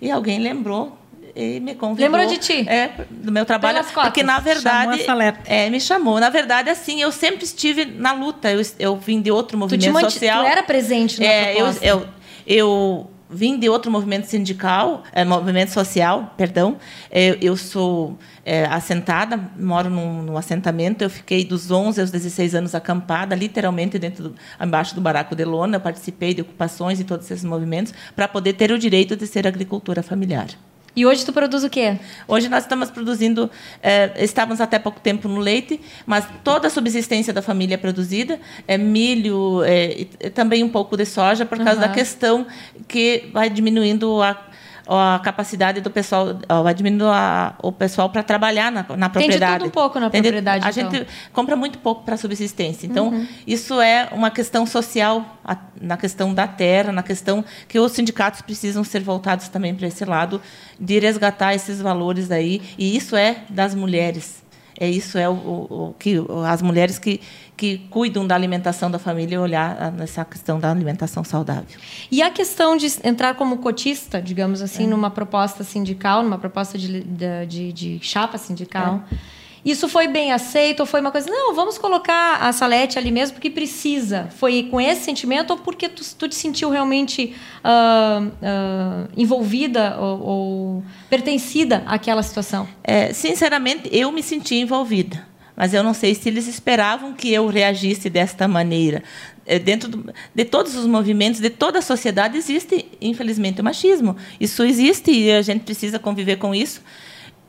e, 0.00 0.06
e 0.06 0.10
alguém 0.10 0.38
lembrou 0.38 0.96
e 1.38 1.60
me 1.60 1.74
convidou. 1.76 2.10
Lembrou 2.10 2.26
de 2.26 2.38
ti? 2.38 2.68
É, 2.68 2.90
do 3.08 3.30
meu 3.30 3.46
trabalho. 3.46 3.84
Porque, 3.94 4.24
na 4.24 4.40
verdade. 4.40 5.04
É, 5.46 5.70
me 5.70 5.80
chamou. 5.80 6.18
Na 6.18 6.30
verdade, 6.30 6.68
assim, 6.68 7.00
eu 7.00 7.12
sempre 7.12 7.44
estive 7.44 7.84
na 7.84 8.12
luta. 8.12 8.50
Eu, 8.50 8.60
eu 8.78 8.96
vim 8.96 9.22
de 9.22 9.30
outro 9.30 9.56
movimento 9.56 9.94
tu 10.00 10.10
social. 10.10 10.42
Tu 10.42 10.50
era 10.50 10.62
presente 10.64 11.20
na 11.20 11.26
é, 11.26 11.54
proposta. 11.54 11.86
Eu, 11.86 11.98
eu, 11.98 12.08
eu 12.46 13.10
vim 13.30 13.58
de 13.58 13.68
outro 13.68 13.90
movimento 13.90 14.24
sindical, 14.24 15.04
é, 15.12 15.24
movimento 15.24 15.70
social, 15.70 16.34
perdão. 16.36 16.76
É, 17.10 17.38
eu 17.40 17.56
sou 17.56 18.18
é, 18.44 18.64
assentada, 18.64 19.38
moro 19.56 19.88
num, 19.88 20.22
num, 20.22 20.36
assentamento. 20.36 21.04
Eu 21.04 21.10
fiquei 21.10 21.44
dos 21.44 21.70
11 21.70 22.00
aos 22.00 22.10
16 22.10 22.56
anos 22.56 22.74
acampada, 22.74 23.36
literalmente 23.36 23.96
dentro 23.96 24.30
do, 24.30 24.34
embaixo 24.60 24.94
do 24.94 25.00
baraco 25.00 25.36
de 25.36 25.44
lona. 25.44 25.76
Eu 25.76 25.80
participei 25.80 26.34
de 26.34 26.42
ocupações 26.42 26.98
e 26.98 27.04
todos 27.04 27.30
esses 27.30 27.44
movimentos 27.44 27.94
para 28.16 28.26
poder 28.26 28.54
ter 28.54 28.72
o 28.72 28.78
direito 28.78 29.14
de 29.14 29.26
ser 29.26 29.46
agricultura 29.46 30.02
familiar. 30.02 30.48
E 30.96 31.06
hoje 31.06 31.24
tu 31.24 31.32
produz 31.32 31.62
o 31.62 31.70
quê? 31.70 31.96
Hoje 32.26 32.48
nós 32.48 32.64
estamos 32.64 32.90
produzindo, 32.90 33.50
é, 33.82 34.12
estávamos 34.24 34.60
até 34.60 34.78
pouco 34.78 35.00
tempo 35.00 35.28
no 35.28 35.38
leite, 35.38 35.80
mas 36.04 36.26
toda 36.42 36.66
a 36.66 36.70
subsistência 36.70 37.32
da 37.32 37.40
família 37.40 37.74
é 37.74 37.78
produzida, 37.78 38.40
é 38.66 38.76
milho, 38.76 39.62
é, 39.64 40.00
e 40.00 40.04
também 40.30 40.64
um 40.64 40.68
pouco 40.68 40.96
de 40.96 41.06
soja, 41.06 41.46
por 41.46 41.58
causa 41.58 41.80
uhum. 41.80 41.86
da 41.86 41.88
questão 41.88 42.46
que 42.88 43.28
vai 43.32 43.48
diminuindo 43.48 44.20
a 44.22 44.48
a 44.96 45.18
capacidade 45.18 45.80
do 45.80 45.90
pessoal, 45.90 46.38
diminuindo 46.74 47.06
a, 47.08 47.54
o 47.62 47.70
pessoal 47.70 48.08
para 48.08 48.22
trabalhar 48.22 48.72
na, 48.72 48.86
na 48.96 49.08
propriedade. 49.08 49.52
Tem 49.52 49.58
tudo 49.58 49.68
um 49.68 49.70
pouco 49.70 50.00
na 50.00 50.08
propriedade. 50.08 50.66
A 50.66 50.70
então. 50.70 50.90
gente 50.90 51.06
compra 51.32 51.56
muito 51.56 51.78
pouco 51.78 52.04
para 52.04 52.16
subsistência. 52.16 52.86
Então, 52.86 53.08
uhum. 53.08 53.26
isso 53.46 53.80
é 53.80 54.08
uma 54.12 54.30
questão 54.30 54.64
social, 54.66 55.38
a, 55.44 55.56
na 55.80 55.96
questão 55.96 56.32
da 56.32 56.46
terra, 56.46 56.92
na 56.92 57.02
questão 57.02 57.44
que 57.68 57.78
os 57.78 57.92
sindicatos 57.92 58.40
precisam 58.40 58.82
ser 58.84 59.00
voltados 59.00 59.48
também 59.48 59.74
para 59.74 59.86
esse 59.86 60.04
lado, 60.04 60.40
de 60.78 60.98
resgatar 60.98 61.54
esses 61.54 61.80
valores 61.80 62.30
aí. 62.30 62.62
E 62.78 62.96
isso 62.96 63.16
é 63.16 63.38
das 63.50 63.74
mulheres. 63.74 64.47
É 64.80 64.88
isso 64.88 65.18
é 65.18 65.28
o, 65.28 65.32
o, 65.32 65.94
que 65.98 66.16
as 66.46 66.62
mulheres 66.62 66.98
que 66.98 67.20
que 67.56 67.78
cuidam 67.90 68.24
da 68.24 68.36
alimentação 68.36 68.88
da 68.88 69.00
família 69.00 69.40
olhar 69.40 69.90
nessa 69.90 70.24
questão 70.24 70.60
da 70.60 70.70
alimentação 70.70 71.24
saudável. 71.24 71.76
E 72.08 72.22
a 72.22 72.30
questão 72.30 72.76
de 72.76 72.86
entrar 73.02 73.34
como 73.34 73.58
cotista, 73.58 74.22
digamos 74.22 74.62
assim, 74.62 74.84
é. 74.84 74.86
numa 74.86 75.10
proposta 75.10 75.64
sindical, 75.64 76.22
numa 76.22 76.38
proposta 76.38 76.78
de, 76.78 77.02
de, 77.02 77.72
de 77.72 77.98
chapa 78.00 78.38
sindical. 78.38 79.02
É 79.10 79.37
isso 79.64 79.88
foi 79.88 80.08
bem 80.08 80.32
aceito 80.32 80.80
ou 80.80 80.86
foi 80.86 81.00
uma 81.00 81.10
coisa, 81.10 81.28
não, 81.30 81.54
vamos 81.54 81.78
colocar 81.78 82.36
a 82.40 82.52
Salete 82.52 82.98
ali 82.98 83.10
mesmo 83.10 83.34
porque 83.34 83.50
precisa? 83.50 84.28
Foi 84.36 84.68
com 84.70 84.80
esse 84.80 85.02
sentimento 85.02 85.50
ou 85.50 85.56
porque 85.58 85.88
tu, 85.88 86.02
tu 86.16 86.28
te 86.28 86.34
sentiu 86.34 86.70
realmente 86.70 87.34
uh, 87.64 88.26
uh, 88.26 89.08
envolvida 89.16 89.96
ou, 89.98 90.20
ou, 90.20 90.84
pertencida 91.10 91.82
àquela 91.86 92.22
situação? 92.22 92.68
É, 92.84 93.12
sinceramente, 93.12 93.88
eu 93.92 94.12
me 94.12 94.22
senti 94.22 94.56
envolvida. 94.56 95.26
Mas 95.56 95.74
eu 95.74 95.82
não 95.82 95.92
sei 95.92 96.14
se 96.14 96.28
eles 96.28 96.46
esperavam 96.46 97.12
que 97.12 97.32
eu 97.32 97.48
reagisse 97.48 98.08
desta 98.08 98.46
maneira. 98.46 99.02
É, 99.44 99.58
dentro 99.58 99.88
do, 99.88 100.14
de 100.32 100.44
todos 100.44 100.76
os 100.76 100.86
movimentos, 100.86 101.40
de 101.40 101.50
toda 101.50 101.80
a 101.80 101.82
sociedade, 101.82 102.38
existe, 102.38 102.86
infelizmente, 103.00 103.60
o 103.60 103.64
machismo. 103.64 104.16
Isso 104.38 104.62
existe 104.62 105.10
e 105.10 105.32
a 105.32 105.42
gente 105.42 105.62
precisa 105.62 105.98
conviver 105.98 106.36
com 106.36 106.54
isso. 106.54 106.80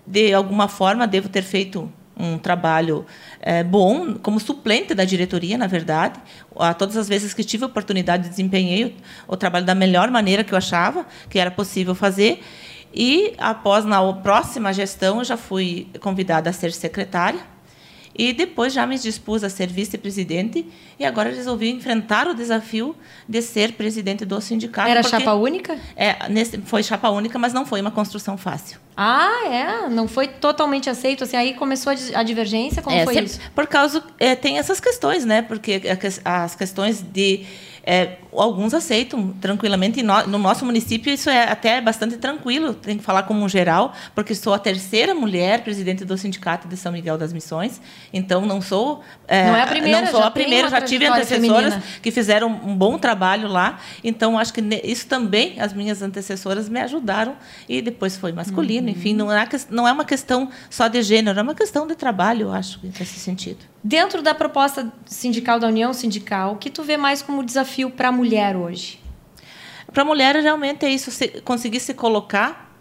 De 0.07 0.33
alguma 0.33 0.67
forma, 0.67 1.05
devo 1.05 1.29
ter 1.29 1.43
feito 1.43 1.87
um 2.19 2.37
trabalho 2.37 3.05
é, 3.39 3.63
bom, 3.63 4.15
como 4.15 4.39
suplente 4.39 4.93
da 4.93 5.05
diretoria, 5.05 5.57
na 5.57 5.67
verdade. 5.67 6.19
A 6.55 6.73
todas 6.73 6.97
as 6.97 7.07
vezes 7.07 7.33
que 7.33 7.43
tive 7.43 7.63
a 7.63 7.67
oportunidade, 7.67 8.27
desempenhei 8.27 8.97
o, 9.27 9.33
o 9.33 9.37
trabalho 9.37 9.65
da 9.65 9.73
melhor 9.73 10.11
maneira 10.11 10.43
que 10.43 10.53
eu 10.53 10.57
achava 10.57 11.05
que 11.29 11.39
era 11.39 11.49
possível 11.49 11.95
fazer. 11.95 12.43
E, 12.93 13.33
após, 13.37 13.85
na 13.85 14.01
próxima 14.13 14.73
gestão, 14.73 15.19
eu 15.19 15.23
já 15.23 15.37
fui 15.37 15.87
convidada 15.99 16.49
a 16.49 16.53
ser 16.53 16.73
secretária 16.73 17.39
e 18.19 18.33
depois 18.33 18.73
já 18.73 18.85
me 18.85 18.99
dispus 18.99 19.45
a 19.45 19.49
ser 19.49 19.67
vice-presidente 19.67 20.65
e 20.99 21.05
agora 21.05 21.29
resolvi 21.29 21.69
enfrentar 21.69 22.27
o 22.27 22.33
desafio 22.33 22.93
de 23.25 23.41
ser 23.41 23.71
presidente 23.71 24.25
do 24.25 24.41
sindicato. 24.41 24.89
Era 24.89 25.01
chapa 25.01 25.31
única? 25.35 25.79
É, 25.95 26.27
nesse, 26.27 26.57
foi 26.57 26.83
chapa 26.83 27.09
única, 27.09 27.39
mas 27.39 27.53
não 27.53 27.65
foi 27.65 27.79
uma 27.79 27.91
construção 27.91 28.37
fácil. 28.37 28.77
Ah, 28.97 29.47
é? 29.47 29.87
Não 29.87 30.05
foi 30.05 30.27
totalmente 30.27 30.89
aceito? 30.89 31.23
Assim, 31.23 31.37
aí 31.37 31.53
começou 31.53 31.93
a 32.13 32.21
divergência? 32.23 32.81
Como 32.81 32.93
é, 32.93 33.05
foi 33.05 33.19
isso? 33.19 33.39
Por 33.55 33.65
causa... 33.67 34.03
É, 34.19 34.35
tem 34.35 34.57
essas 34.57 34.81
questões, 34.81 35.23
né? 35.23 35.41
Porque 35.41 35.81
as 36.25 36.55
questões 36.55 37.01
de 37.01 37.45
é, 37.83 38.17
alguns 38.33 38.73
aceitam 38.73 39.33
tranquilamente. 39.39 40.01
No, 40.03 40.27
no, 40.27 40.37
nosso 40.37 40.65
município, 40.65 41.11
isso 41.11 41.29
é 41.29 41.49
até 41.49 41.81
bastante 41.81 42.17
tranquilo, 42.17 42.73
tem 42.73 42.97
que 42.97 43.03
falar 43.03 43.23
como 43.23 43.43
um 43.43 43.49
geral, 43.49 43.93
porque 44.13 44.35
sou 44.35 44.53
a 44.53 44.59
terceira 44.59 45.13
mulher 45.13 45.63
presidente 45.63 46.05
do 46.05 46.17
Sindicato 46.17 46.67
de 46.67 46.77
São 46.77 46.91
Miguel 46.91 47.17
das 47.17 47.33
Missões. 47.33 47.81
Então, 48.13 48.45
não 48.45 48.61
sou. 48.61 49.03
É, 49.27 49.45
não 49.47 49.55
é 49.55 49.61
a 49.61 49.67
primeira, 49.67 50.01
não 50.01 50.07
sou 50.11 50.23
a 50.23 50.31
primeira, 50.31 50.69
já 50.69 50.81
tive 50.81 51.05
antecessoras 51.05 51.73
feminina. 51.73 51.83
que 52.01 52.11
fizeram 52.11 52.49
um 52.49 52.75
bom 52.75 52.97
trabalho 52.97 53.47
lá. 53.47 53.79
Então, 54.03 54.37
acho 54.37 54.53
que 54.53 54.61
isso 54.83 55.07
também, 55.07 55.59
as 55.59 55.73
minhas 55.73 56.01
antecessoras 56.01 56.69
me 56.69 56.79
ajudaram. 56.79 57.35
E 57.67 57.81
depois 57.81 58.15
foi 58.15 58.31
masculino. 58.31 58.87
Uhum. 58.87 58.93
Enfim, 58.93 59.13
não 59.13 59.31
é, 59.31 59.47
não 59.69 59.87
é 59.87 59.91
uma 59.91 60.05
questão 60.05 60.49
só 60.69 60.87
de 60.87 61.01
gênero, 61.01 61.39
é 61.39 61.41
uma 61.41 61.55
questão 61.55 61.87
de 61.87 61.95
trabalho, 61.95 62.47
eu 62.47 62.51
acho, 62.51 62.79
nesse 62.83 63.19
sentido. 63.19 63.59
Dentro 63.83 64.21
da 64.21 64.35
proposta 64.35 64.91
sindical 65.05 65.59
da 65.59 65.67
União 65.67 65.93
Sindical, 65.93 66.53
o 66.53 66.57
que 66.57 66.69
tu 66.69 66.83
vê 66.83 66.97
mais 66.97 67.21
como 67.21 67.43
desafio 67.43 67.89
para 67.89 68.09
a 68.09 68.11
mulher 68.11 68.55
hoje? 68.55 68.99
Para 69.91 70.03
a 70.03 70.05
mulher, 70.05 70.35
realmente, 70.35 70.85
é 70.85 70.89
isso, 70.89 71.09
se, 71.11 71.27
conseguir 71.41 71.79
se 71.79 71.93
colocar 71.93 72.77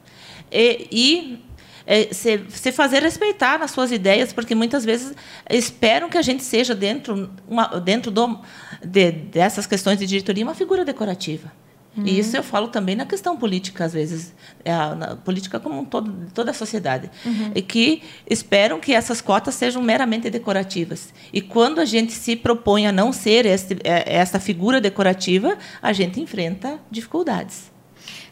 e, 0.50 0.88
e 0.90 1.44
é, 1.86 2.12
se, 2.12 2.44
se, 2.50 2.72
fazer 2.72 3.02
respeitar 3.02 3.58
nas 3.58 3.70
suas 3.70 3.92
ideias, 3.92 4.32
porque 4.32 4.54
muitas 4.54 4.84
vezes 4.84 5.14
esperam 5.48 6.10
que 6.10 6.18
a 6.18 6.22
gente 6.22 6.42
seja, 6.42 6.74
dentro, 6.74 7.30
uma, 7.48 7.66
dentro 7.80 8.10
do, 8.10 8.38
de, 8.84 9.12
dessas 9.12 9.66
questões 9.66 9.98
de 9.98 10.06
diretoria, 10.06 10.44
uma 10.44 10.54
figura 10.54 10.84
decorativa. 10.84 11.50
Uhum. 11.98 12.06
E 12.06 12.18
isso 12.18 12.36
eu 12.36 12.42
falo 12.42 12.68
também 12.68 12.94
na 12.94 13.04
questão 13.04 13.36
política, 13.36 13.84
às 13.84 13.92
vezes, 13.92 14.32
é 14.64 14.72
na 14.72 15.16
política 15.16 15.58
como 15.58 15.80
um 15.80 15.84
todo, 15.84 16.30
toda 16.32 16.52
a 16.52 16.54
sociedade. 16.54 17.10
Uhum. 17.26 17.50
E 17.54 17.60
que 17.60 18.02
esperam 18.28 18.78
que 18.78 18.92
essas 18.92 19.20
cotas 19.20 19.54
sejam 19.54 19.82
meramente 19.82 20.30
decorativas. 20.30 21.12
E 21.32 21.40
quando 21.40 21.80
a 21.80 21.84
gente 21.84 22.12
se 22.12 22.36
propõe 22.36 22.86
a 22.86 22.92
não 22.92 23.12
ser 23.12 23.44
este, 23.46 23.76
é, 23.82 24.14
essa 24.14 24.38
figura 24.38 24.80
decorativa, 24.80 25.58
a 25.82 25.92
gente 25.92 26.20
enfrenta 26.20 26.78
dificuldades. 26.90 27.70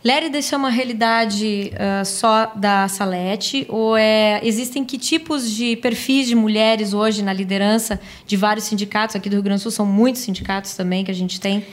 Lérida, 0.05 0.39
é 0.39 0.57
uma 0.57 0.71
realidade 0.71 1.73
uh, 1.73 2.05
só 2.05 2.53
da 2.55 2.87
Salete? 2.87 3.67
Ou 3.69 3.97
é, 3.97 4.41
existem 4.45 4.85
que 4.85 4.99
tipos 4.99 5.51
de 5.51 5.75
perfis 5.77 6.29
de 6.29 6.35
mulheres 6.37 6.93
hoje 6.95 7.23
na 7.25 7.33
liderança 7.33 8.01
de 8.25 8.37
vários 8.37 8.67
sindicatos? 8.67 9.17
Aqui 9.17 9.29
do 9.29 9.33
Rio 9.33 9.43
Grande 9.43 9.59
do 9.59 9.63
Sul 9.63 9.73
são 9.73 9.85
muitos 9.85 10.23
sindicatos 10.23 10.75
também 10.77 11.05
que 11.05 11.11
a 11.11 11.15
gente 11.15 11.41
tem. 11.41 11.65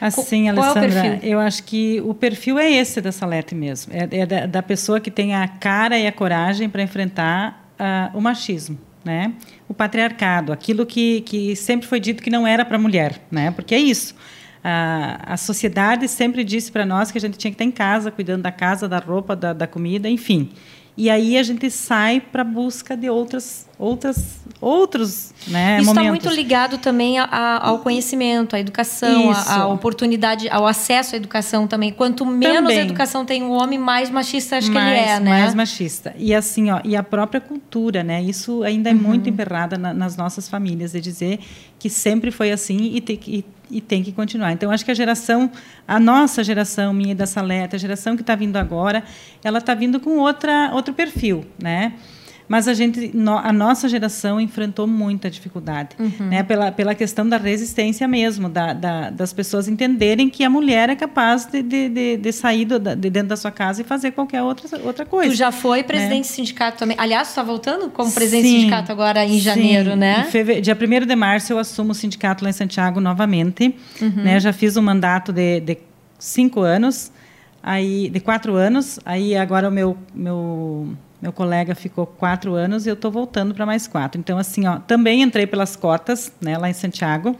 Assim, 0.00 0.52
Qual 0.52 0.76
Alessandra, 0.76 1.20
é 1.22 1.28
eu 1.28 1.38
acho 1.38 1.62
que 1.64 2.00
o 2.04 2.12
perfil 2.12 2.58
é 2.58 2.70
esse 2.70 3.00
da 3.00 3.10
Salete 3.10 3.54
mesmo. 3.54 3.92
É, 3.92 4.20
é 4.20 4.26
da, 4.26 4.46
da, 4.46 4.62
pessoa 4.62 5.00
que 5.00 5.10
tem 5.10 5.34
a 5.34 5.48
cara 5.48 5.98
e 5.98 6.06
a 6.06 6.12
coragem 6.12 6.68
para 6.68 6.82
enfrentar 6.82 7.70
uh, 7.80 8.16
o 8.16 8.20
machismo, 8.20 8.78
né? 9.04 9.32
O 9.68 9.74
patriarcado, 9.74 10.52
aquilo 10.52 10.84
que, 10.84 11.22
que 11.22 11.56
sempre 11.56 11.86
foi 11.86 11.98
dito 11.98 12.22
que 12.22 12.30
não 12.30 12.46
era 12.46 12.64
para 12.64 12.76
a 12.76 12.80
mulher, 12.80 13.20
né? 13.30 13.50
Porque 13.50 13.74
é 13.74 13.78
isso. 13.78 14.14
A, 14.62 15.34
a 15.34 15.36
sociedade 15.36 16.08
sempre 16.08 16.42
disse 16.42 16.72
para 16.72 16.84
nós 16.84 17.10
que 17.10 17.18
a 17.18 17.20
gente 17.20 17.38
tinha 17.38 17.50
que 17.50 17.54
estar 17.54 17.64
em 17.64 17.70
casa, 17.70 18.10
cuidando 18.10 18.42
da 18.42 18.52
casa, 18.52 18.88
da 18.88 18.98
roupa, 18.98 19.36
da, 19.36 19.52
da 19.52 19.66
comida, 19.66 20.08
enfim. 20.08 20.50
E 20.96 21.10
aí 21.10 21.36
a 21.36 21.42
gente 21.42 21.70
sai 21.70 22.20
para 22.20 22.42
busca 22.42 22.96
de 22.96 23.10
outras, 23.10 23.68
outras, 23.78 24.36
outros 24.58 25.34
né, 25.46 25.78
Isso 25.78 25.90
está 25.90 26.02
muito 26.02 26.28
ligado 26.30 26.78
também 26.78 27.18
a, 27.18 27.24
a, 27.24 27.68
ao 27.68 27.80
conhecimento, 27.80 28.56
à 28.56 28.60
educação, 28.60 29.30
à 29.30 29.66
oportunidade, 29.66 30.48
ao 30.48 30.66
acesso 30.66 31.14
à 31.14 31.18
educação 31.18 31.66
também. 31.66 31.92
Quanto 31.92 32.24
menos 32.24 32.70
também. 32.70 32.78
educação 32.78 33.26
tem 33.26 33.42
o 33.42 33.50
homem, 33.50 33.78
mais 33.78 34.08
machista 34.08 34.56
acho 34.56 34.72
mais, 34.72 34.86
que 34.86 34.98
ele 34.98 35.10
é, 35.10 35.20
né? 35.20 35.30
Mais 35.30 35.54
machista. 35.54 36.14
E 36.18 36.34
assim, 36.34 36.70
ó, 36.70 36.80
e 36.82 36.96
a 36.96 37.02
própria 37.02 37.42
cultura, 37.42 38.02
né? 38.02 38.22
Isso 38.22 38.62
ainda 38.62 38.88
é 38.88 38.94
uhum. 38.94 38.98
muito 38.98 39.28
emperrada 39.28 39.76
na, 39.76 39.92
nas 39.92 40.16
nossas 40.16 40.48
famílias, 40.48 40.92
de 40.92 41.00
dizer 41.02 41.40
que 41.78 41.90
sempre 41.90 42.30
foi 42.30 42.50
assim 42.50 42.92
e, 42.94 43.02
tem 43.02 43.18
que 43.18 43.44
e 43.70 43.80
tem 43.80 44.02
que 44.02 44.12
continuar. 44.12 44.52
Então, 44.52 44.70
acho 44.70 44.84
que 44.84 44.90
a 44.90 44.94
geração, 44.94 45.50
a 45.86 45.98
nossa 45.98 46.42
geração, 46.44 46.92
minha 46.92 47.12
e 47.12 47.14
da 47.14 47.26
Saleta, 47.26 47.76
a 47.76 47.78
geração 47.78 48.16
que 48.16 48.22
está 48.22 48.34
vindo 48.34 48.56
agora, 48.56 49.02
ela 49.42 49.58
está 49.58 49.74
vindo 49.74 50.00
com 50.00 50.18
outra, 50.18 50.70
outro 50.72 50.94
perfil, 50.94 51.44
né? 51.58 51.94
Mas 52.48 52.68
a 52.68 52.74
gente, 52.74 53.12
a 53.42 53.52
nossa 53.52 53.88
geração 53.88 54.40
enfrentou 54.40 54.86
muita 54.86 55.28
dificuldade, 55.28 55.90
uhum. 55.98 56.28
né? 56.28 56.42
Pela, 56.42 56.70
pela 56.70 56.94
questão 56.94 57.28
da 57.28 57.36
resistência 57.36 58.06
mesmo, 58.06 58.48
da, 58.48 58.72
da, 58.72 59.10
das 59.10 59.32
pessoas 59.32 59.66
entenderem 59.66 60.30
que 60.30 60.44
a 60.44 60.50
mulher 60.50 60.88
é 60.88 60.96
capaz 60.96 61.44
de, 61.46 61.62
de, 61.62 61.88
de, 61.88 62.16
de 62.16 62.32
sair 62.32 62.64
do, 62.64 62.78
de 62.78 63.10
dentro 63.10 63.28
da 63.28 63.36
sua 63.36 63.50
casa 63.50 63.80
e 63.80 63.84
fazer 63.84 64.12
qualquer 64.12 64.42
outra, 64.42 64.80
outra 64.84 65.04
coisa. 65.04 65.30
Tu 65.30 65.36
já 65.36 65.50
foi 65.50 65.78
né? 65.78 65.84
presidente 65.84 66.14
né? 66.14 66.20
do 66.20 66.26
sindicato 66.26 66.78
também. 66.78 66.96
Aliás, 66.98 67.28
tu 67.28 67.30
está 67.30 67.42
voltando 67.42 67.90
como 67.90 68.12
presidente 68.12 68.46
sim, 68.46 68.54
do 68.54 68.60
sindicato 68.60 68.92
agora 68.92 69.24
em 69.24 69.38
janeiro, 69.38 69.90
sim. 69.90 69.96
né? 69.96 70.24
Em 70.26 70.30
fevereiro, 70.30 70.62
dia 70.62 70.78
1 70.80 71.06
de 71.06 71.16
março 71.16 71.52
eu 71.52 71.58
assumo 71.58 71.92
o 71.92 71.94
sindicato 71.94 72.44
lá 72.44 72.50
em 72.50 72.52
Santiago 72.52 73.00
novamente. 73.00 73.74
Uhum. 74.00 74.22
Né? 74.22 74.38
Já 74.38 74.52
fiz 74.52 74.76
um 74.76 74.82
mandato 74.82 75.32
de, 75.32 75.60
de 75.60 75.78
cinco 76.18 76.60
anos, 76.60 77.10
aí 77.62 78.08
de 78.08 78.20
quatro 78.20 78.54
anos. 78.54 79.00
Aí 79.04 79.36
agora 79.36 79.68
o 79.68 79.72
meu, 79.72 79.96
meu 80.14 80.96
meu 81.20 81.32
colega 81.32 81.74
ficou 81.74 82.06
quatro 82.06 82.54
anos 82.54 82.86
e 82.86 82.90
eu 82.90 82.94
estou 82.94 83.10
voltando 83.10 83.54
para 83.54 83.64
mais 83.64 83.86
quatro. 83.86 84.20
Então, 84.20 84.38
assim, 84.38 84.66
ó, 84.66 84.78
também 84.78 85.22
entrei 85.22 85.46
pelas 85.46 85.76
cotas, 85.76 86.32
né, 86.40 86.58
lá 86.58 86.68
em 86.68 86.74
Santiago, 86.74 87.36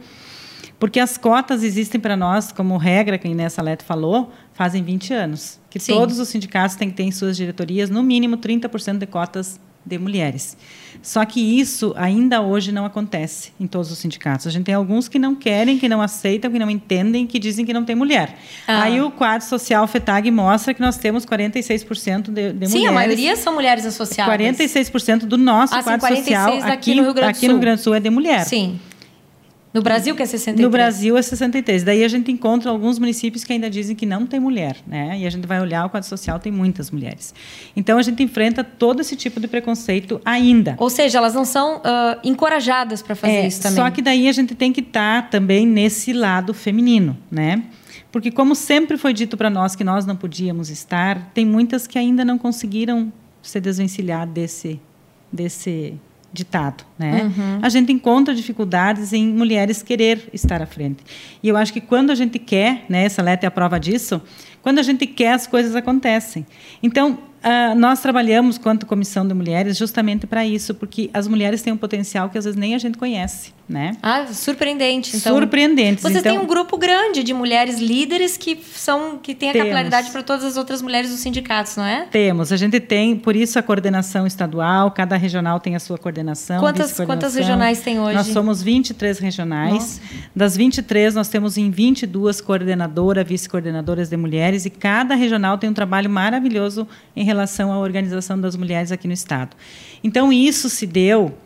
porque 0.79 0.99
as 0.99 1.17
cotas 1.17 1.63
existem 1.63 1.99
para 1.99 2.15
nós, 2.15 2.51
como 2.51 2.77
regra, 2.77 3.17
que 3.17 3.27
a 3.27 3.31
Inês 3.31 3.53
Salete 3.53 3.83
falou, 3.83 4.31
fazem 4.53 4.83
20 4.83 5.13
anos. 5.13 5.59
Que 5.69 5.79
Sim. 5.79 5.93
todos 5.93 6.19
os 6.19 6.27
sindicatos 6.29 6.75
têm 6.75 6.89
que 6.89 6.95
ter 6.95 7.03
em 7.03 7.11
suas 7.11 7.37
diretorias, 7.37 7.89
no 7.89 8.03
mínimo, 8.03 8.37
30% 8.37 8.97
de 8.97 9.05
cotas 9.07 9.59
de 9.87 9.97
mulheres. 9.97 10.57
Só 11.01 11.23
que 11.25 11.39
isso 11.39 11.93
ainda 11.95 12.41
hoje 12.41 12.71
não 12.71 12.85
acontece 12.85 13.51
em 13.59 13.67
todos 13.67 13.91
os 13.91 13.97
sindicatos. 13.97 14.47
A 14.47 14.49
gente 14.49 14.65
tem 14.65 14.75
alguns 14.75 15.07
que 15.07 15.17
não 15.17 15.35
querem, 15.35 15.77
que 15.77 15.87
não 15.87 16.01
aceitam, 16.01 16.51
que 16.51 16.59
não 16.59 16.69
entendem, 16.69 17.25
que 17.25 17.39
dizem 17.39 17.65
que 17.65 17.73
não 17.73 17.85
tem 17.85 17.95
mulher. 17.95 18.35
Ah. 18.67 18.83
Aí 18.83 18.99
o 18.99 19.11
quadro 19.11 19.47
social 19.47 19.87
FETAG 19.87 20.29
mostra 20.31 20.73
que 20.73 20.81
nós 20.81 20.97
temos 20.97 21.25
46% 21.25 22.31
de, 22.31 22.31
de 22.31 22.31
Sim, 22.31 22.53
mulheres. 22.53 22.71
Sim, 22.71 22.87
a 22.87 22.91
maioria 22.91 23.35
são 23.35 23.53
mulheres 23.53 23.85
associadas. 23.85 24.35
46% 24.35 25.19
do 25.19 25.37
nosso 25.37 25.75
ah, 25.75 25.83
quadro 25.83 26.15
social 26.15 26.53
aqui, 26.63 26.95
no 26.95 27.03
Rio 27.03 27.13
Grande 27.13 27.33
do 27.33 27.35
Sul. 27.35 27.39
Aqui 27.39 27.47
no 27.47 27.53
Rio 27.53 27.61
Grande 27.61 27.81
do 27.81 27.83
Sul 27.83 27.95
é 27.95 27.99
de 27.99 28.09
mulher. 28.09 28.45
Sim. 28.45 28.79
No 29.77 29.83
Brasil 29.83 30.15
que 30.15 30.23
é 30.23 30.25
63? 30.25 30.65
No 30.65 30.71
Brasil 30.71 31.15
é 31.15 31.21
63. 31.21 31.83
Daí 31.83 32.03
a 32.03 32.07
gente 32.07 32.31
encontra 32.31 32.71
alguns 32.71 32.97
municípios 32.97 33.43
que 33.43 33.53
ainda 33.53 33.69
dizem 33.69 33.95
que 33.95 34.07
não 34.07 34.25
tem 34.25 34.39
mulher, 34.39 34.77
né? 34.87 35.19
E 35.19 35.27
a 35.27 35.29
gente 35.29 35.45
vai 35.45 35.61
olhar 35.61 35.85
o 35.85 35.89
quadro 35.91 36.09
social 36.09 36.39
tem 36.39 36.51
muitas 36.51 36.89
mulheres. 36.89 37.31
Então 37.75 37.99
a 37.99 38.01
gente 38.01 38.23
enfrenta 38.23 38.63
todo 38.63 39.01
esse 39.01 39.15
tipo 39.15 39.39
de 39.39 39.47
preconceito 39.47 40.19
ainda. 40.25 40.75
Ou 40.79 40.89
seja, 40.89 41.19
elas 41.19 41.35
não 41.35 41.45
são 41.45 41.77
uh, 41.77 41.81
encorajadas 42.23 43.03
para 43.03 43.15
fazer 43.15 43.33
é, 43.33 43.47
isso 43.47 43.61
também. 43.61 43.75
Só 43.75 43.91
que 43.91 44.01
daí 44.01 44.27
a 44.27 44.31
gente 44.31 44.55
tem 44.55 44.73
que 44.73 44.81
estar 44.81 45.21
tá 45.21 45.27
também 45.29 45.67
nesse 45.67 46.11
lado 46.11 46.55
feminino, 46.55 47.15
né? 47.29 47.61
Porque 48.11 48.31
como 48.31 48.55
sempre 48.55 48.97
foi 48.97 49.13
dito 49.13 49.37
para 49.37 49.51
nós 49.51 49.75
que 49.75 49.83
nós 49.83 50.07
não 50.07 50.15
podíamos 50.15 50.71
estar, 50.71 51.29
tem 51.35 51.45
muitas 51.45 51.85
que 51.85 51.99
ainda 51.99 52.25
não 52.25 52.39
conseguiram 52.39 53.13
se 53.43 53.59
desvencilhar 53.59 54.25
desse 54.25 54.79
desse 55.31 55.93
ditado, 56.31 56.83
né? 56.99 57.23
Uhum. 57.23 57.59
A 57.61 57.69
gente 57.69 57.91
encontra 57.91 58.35
dificuldades 58.35 59.13
em 59.13 59.27
mulheres 59.27 59.81
querer 59.81 60.29
estar 60.33 60.61
à 60.61 60.65
frente. 60.65 61.03
E 61.41 61.47
eu 61.47 61.57
acho 61.57 61.73
que 61.73 61.81
quando 61.81 62.11
a 62.11 62.15
gente 62.15 62.37
quer, 62.37 62.85
né, 62.89 63.05
essa 63.05 63.21
letra 63.21 63.47
é 63.47 63.49
a 63.49 63.51
prova 63.51 63.79
disso, 63.79 64.21
quando 64.61 64.79
a 64.79 64.83
gente 64.83 65.07
quer 65.07 65.33
as 65.33 65.47
coisas 65.47 65.75
acontecem. 65.75 66.45
Então, 66.83 67.17
Uh, 67.43 67.75
nós 67.75 68.01
trabalhamos 68.01 68.57
quanto 68.57 68.85
comissão 68.85 69.25
de 69.25 69.33
mulheres 69.33 69.77
justamente 69.77 70.25
para 70.25 70.45
isso, 70.45 70.73
porque 70.73 71.09
as 71.13 71.27
mulheres 71.27 71.61
têm 71.61 71.71
um 71.71 71.77
potencial 71.77 72.29
que 72.29 72.37
às 72.37 72.45
vezes 72.45 72.59
nem 72.59 72.73
a 72.73 72.77
gente 72.77 72.97
conhece, 72.97 73.53
né? 73.69 73.95
Ah, 74.01 74.25
surpreendente. 74.27 75.15
Então, 75.15 75.37
surpreendente. 75.37 76.01
Vocês 76.01 76.17
então, 76.17 76.33
têm 76.33 76.41
um 76.41 76.47
grupo 76.47 76.77
grande 76.77 77.23
de 77.23 77.33
mulheres 77.33 77.79
líderes 77.79 78.35
que 78.35 78.59
são 78.73 79.17
que 79.17 79.35
têm 79.35 79.49
a 79.49 79.53
temos, 79.53 79.67
capilaridade 79.67 80.11
para 80.11 80.23
todas 80.23 80.43
as 80.43 80.57
outras 80.57 80.81
mulheres 80.81 81.11
dos 81.11 81.19
sindicatos, 81.19 81.77
não 81.77 81.85
é? 81.85 82.07
Temos. 82.11 82.51
A 82.51 82.57
gente 82.57 82.79
tem, 82.79 83.15
por 83.15 83.35
isso 83.35 83.57
a 83.57 83.61
coordenação 83.61 84.25
estadual, 84.25 84.91
cada 84.91 85.15
regional 85.15 85.59
tem 85.59 85.75
a 85.75 85.79
sua 85.79 85.97
coordenação. 85.97 86.59
Quantas 86.59 86.93
quantas 86.93 87.35
regionais 87.35 87.81
tem 87.81 87.99
hoje? 87.99 88.15
Nós 88.15 88.27
somos 88.27 88.61
23 88.63 89.19
regionais. 89.19 89.73
Nossa. 89.73 90.01
Das 90.35 90.57
23 90.57 91.15
nós 91.15 91.29
temos 91.29 91.57
em 91.57 91.69
22 91.69 92.41
coordenadoras, 92.41 93.25
vice-coordenadoras 93.27 94.09
de 94.09 94.17
mulheres 94.17 94.65
e 94.65 94.69
cada 94.69 95.15
regional 95.15 95.57
tem 95.57 95.69
um 95.69 95.73
trabalho 95.73 96.09
maravilhoso 96.09 96.87
em 97.15 97.23
relação 97.23 97.36
à 97.71 97.77
organização 97.79 98.39
das 98.39 98.55
mulheres 98.55 98.91
aqui 98.91 99.07
no 99.07 99.13
Estado. 99.13 99.55
Então, 100.03 100.31
isso 100.31 100.69
se 100.69 100.85
deu 100.85 101.37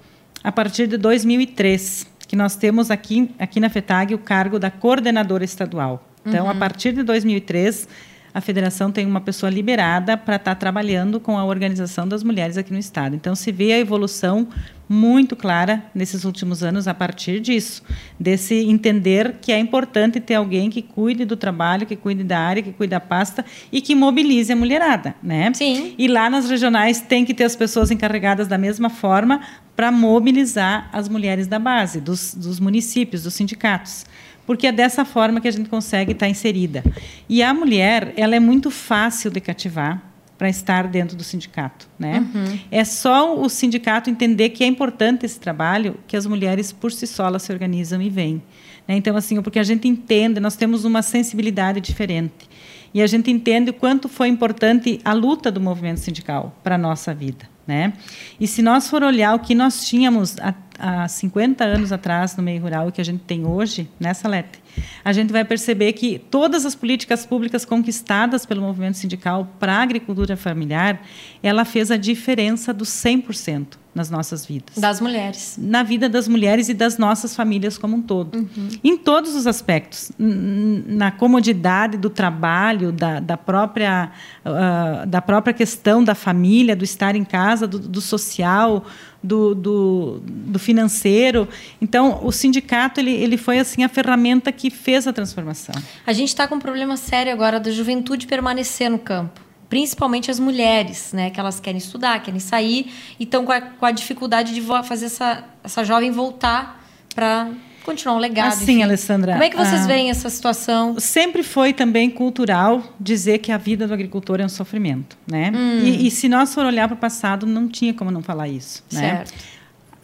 a 0.44 0.52
partir 0.52 0.88
de 0.88 0.98
2003, 0.98 2.08
que 2.28 2.36
nós 2.36 2.56
temos 2.56 2.90
aqui, 2.90 3.32
aqui 3.38 3.60
na 3.60 3.70
FETAG 3.70 4.14
o 4.14 4.18
cargo 4.18 4.58
da 4.58 4.72
coordenadora 4.72 5.44
estadual. 5.44 6.08
Então, 6.26 6.46
uhum. 6.46 6.52
a 6.52 6.56
partir 6.56 6.94
de 6.94 7.04
2003, 7.04 7.88
a 8.34 8.42
federação 8.42 8.92
tem 8.92 9.06
uma 9.06 9.22
pessoa 9.22 9.50
liberada 9.50 10.18
para 10.18 10.36
estar 10.36 10.56
tá 10.56 10.60
trabalhando 10.60 11.20
com 11.20 11.38
a 11.38 11.46
organização 11.46 12.08
das 12.08 12.24
mulheres 12.24 12.58
aqui 12.58 12.72
no 12.72 12.80
Estado. 12.80 13.16
Então, 13.16 13.36
se 13.36 13.52
vê 13.52 13.74
a 13.74 13.80
evolução 13.80 14.48
muito 14.88 15.38
clara 15.38 15.86
nesses 15.96 16.26
últimos 16.26 16.64
anos 16.64 16.86
a 16.86 16.94
partir 16.94 17.40
disso, 17.40 17.82
desse 18.20 18.56
entender 18.56 19.36
que 19.42 19.52
é 19.52 19.58
importante 19.58 20.20
ter 20.20 20.36
alguém 20.36 20.70
que 20.70 20.82
cuide 20.82 21.24
do 21.24 21.38
trabalho, 21.38 21.86
que 21.86 21.96
cuide 21.96 22.26
da 22.26 22.38
área, 22.38 22.62
que 22.62 22.74
cuide 22.74 22.92
da 22.92 23.00
pasta 23.00 23.46
e 23.72 23.80
que 23.80 23.96
mobilize 23.96 24.52
a 24.52 24.56
mulherada, 24.56 25.16
né? 25.24 25.50
Sim. 25.54 25.96
E 25.98 26.10
lá 26.10 26.30
nas 26.30 26.50
regionais 26.50 27.00
tem 27.00 27.24
que 27.24 27.34
ter 27.34 27.46
as 27.46 27.56
pessoas 27.56 27.90
encarregadas 27.90 28.50
da 28.50 28.58
mesma 28.58 28.90
forma 28.90 29.40
para 29.78 29.94
mobilizar 29.94 30.90
as 30.92 31.08
mulheres 31.08 31.48
da 31.48 31.58
base, 31.58 32.02
dos, 32.02 32.36
dos 32.36 32.60
municípios, 32.60 33.24
dos 33.24 33.34
sindicatos 33.34 34.06
porque 34.52 34.68
é 34.68 34.72
dessa 34.74 35.06
forma 35.06 35.40
que 35.40 35.48
a 35.48 35.52
gente 35.52 35.70
consegue 35.70 36.12
estar 36.12 36.28
inserida. 36.28 36.84
E 37.30 37.42
a 37.42 37.54
mulher, 37.54 38.12
ela 38.18 38.36
é 38.36 38.40
muito 38.40 38.70
fácil 38.70 39.32
de 39.32 39.40
cativar 39.40 40.04
para 40.38 40.50
estar 40.50 40.90
dentro 40.90 41.16
do 41.16 41.24
sindicato, 41.24 41.88
né? 41.98 42.20
Uhum. 42.36 42.60
É 42.70 42.84
só 42.84 43.40
o 43.40 43.48
sindicato 43.48 44.10
entender 44.10 44.50
que 44.50 44.62
é 44.62 44.68
importante 44.68 45.26
esse 45.26 45.40
trabalho, 45.40 45.96
que 46.06 46.18
as 46.18 46.26
mulheres 46.26 46.74
por 46.74 46.92
si 46.92 47.08
só 47.08 47.40
se 47.40 47.50
organizam 47.50 48.02
e 48.02 48.10
vêm. 48.10 48.44
Né? 48.86 48.98
Então 48.98 49.16
assim, 49.16 49.42
porque 49.42 49.58
a 49.58 49.64
gente 49.64 49.88
entende, 49.88 50.42
nós 50.42 50.58
temos 50.58 50.84
uma 50.84 51.02
sensibilidade 51.02 51.80
diferente 51.80 52.50
e 52.94 53.02
a 53.02 53.08
gente 53.08 53.32
entende 53.32 53.70
o 53.70 53.74
quanto 53.74 54.10
foi 54.10 54.28
importante 54.28 55.00
a 55.06 55.14
luta 55.14 55.50
do 55.50 55.62
movimento 55.62 56.02
sindical 56.02 56.54
para 56.62 56.76
a 56.76 56.78
nossa 56.78 57.14
vida. 57.14 57.50
Né? 57.66 57.94
E 58.38 58.48
se 58.48 58.62
nós 58.62 58.90
for 58.90 59.02
olhar 59.02 59.34
o 59.34 59.40
que 59.40 59.56
nós 59.56 59.86
tínhamos 59.86 60.36
há, 60.82 61.04
há 61.04 61.08
50 61.08 61.64
anos 61.64 61.92
atrás 61.92 62.36
no 62.36 62.44
meio 62.44 62.62
rural 62.62 62.90
e 62.90 62.92
que 62.92 63.00
a 63.00 63.06
gente 63.06 63.24
tem 63.24 63.46
hoje, 63.46 63.88
nessa 64.00 64.28
letra, 64.28 64.60
a 65.04 65.14
gente 65.14 65.32
vai 65.32 65.46
perceber 65.46 65.94
que 65.94 66.20
todas 66.20 66.66
as 66.66 66.76
políticas 66.76 67.26
públicas 67.26 67.66
conquistadas 67.66 68.46
pelo 68.46 68.62
movimento 68.62 68.98
sindical 68.98 69.48
para 69.60 69.74
a 69.74 69.82
agricultura 69.82 70.36
familiar, 70.36 71.02
ela 71.44 71.66
fez 71.66 71.92
a 71.92 71.98
diferença 71.98 72.74
do 72.74 72.86
100% 72.86 73.82
nas 73.94 74.10
nossas 74.10 74.46
vidas. 74.46 74.78
Das 74.78 75.02
mulheres. 75.02 75.58
Na 75.60 75.84
vida 75.84 76.08
das 76.08 76.28
mulheres 76.28 76.70
e 76.70 76.74
das 76.74 76.98
nossas 76.98 77.36
famílias 77.36 77.78
como 77.78 77.98
um 77.98 78.02
todo. 78.02 78.38
Uhum. 78.38 78.70
Em 78.82 78.98
todos 78.98 79.36
os 79.36 79.46
aspectos. 79.46 80.12
Na 80.18 81.12
comodidade 81.12 81.98
do 81.98 82.10
trabalho, 82.10 82.92
da, 82.92 83.20
da, 83.20 83.36
própria, 83.36 84.12
uh, 84.46 85.06
da 85.06 85.22
própria 85.22 85.54
questão 85.54 86.04
da 86.04 86.16
família, 86.16 86.76
do 86.76 86.86
estar 86.86 87.16
em 87.16 87.26
casa, 87.26 87.68
do, 87.68 87.78
do 87.78 88.00
social, 88.00 88.86
do, 89.24 89.54
do, 89.54 90.22
do, 90.26 90.60
financeiro. 90.60 91.48
Então, 91.82 92.20
o 92.24 92.32
sindicato 92.32 93.00
ele, 93.00 93.12
ele 93.12 93.38
foi 93.38 93.60
assim 93.60 93.84
a 93.84 93.90
ferramenta 93.90 94.52
que 94.52 94.70
fez 94.70 95.08
a 95.08 95.14
transformação. 95.14 95.76
A 96.06 96.14
gente 96.14 96.30
está 96.30 96.48
com 96.48 96.56
um 96.56 96.60
problema 96.60 96.98
sério 96.98 97.32
agora 97.32 97.60
da 97.60 97.72
juventude 97.72 98.28
permanecer 98.28 98.90
no 98.90 99.00
campo 99.00 99.52
principalmente 99.70 100.30
as 100.30 100.38
mulheres, 100.38 101.14
né, 101.14 101.30
que 101.30 101.40
elas 101.40 101.58
querem 101.58 101.78
estudar, 101.78 102.22
querem 102.22 102.42
sair 102.42 102.92
e 103.18 103.24
estão 103.24 103.46
com, 103.46 103.54
com 103.80 103.86
a, 103.86 103.92
dificuldade 103.92 104.54
de 104.54 104.62
fazer 104.84 105.06
essa, 105.06 105.46
essa 105.64 105.86
jovem 105.86 106.12
voltar 106.12 106.86
para 107.16 107.50
continuar 107.84 108.16
um 108.16 108.20
legado. 108.20 108.50
Assim, 108.50 108.64
enfim. 108.64 108.84
Alessandra. 108.84 109.34
Como 109.34 109.44
é 109.44 109.50
que 109.50 109.58
vocês 109.58 109.82
ah, 109.82 109.88
veem 109.88 110.10
essa 110.10 110.30
situação? 110.30 111.00
Sempre 111.00 111.44
foi 111.44 111.74
também 111.74 112.10
cultural 112.10 112.84
dizer 113.00 113.40
que 113.40 113.52
a 113.52 113.58
vida 113.58 113.88
do 113.88 113.94
agricultor 113.94 114.40
é 114.40 114.46
um 114.46 114.50
sofrimento, 114.50 115.18
né? 115.30 115.52
Hum. 115.54 115.80
E, 115.84 116.08
e, 116.08 116.12
se 116.12 116.30
nós 116.30 116.54
for 116.54 116.66
olhar 116.66 116.88
para 116.88 116.96
o 116.96 116.98
passado, 116.98 117.46
não 117.46 117.68
tinha 117.68 117.94
como 117.94 118.12
não 118.12 118.22
falar 118.22 118.48
isso, 118.48 118.84
né? 118.92 119.00
certo. 119.00 119.32
né? 119.32 119.38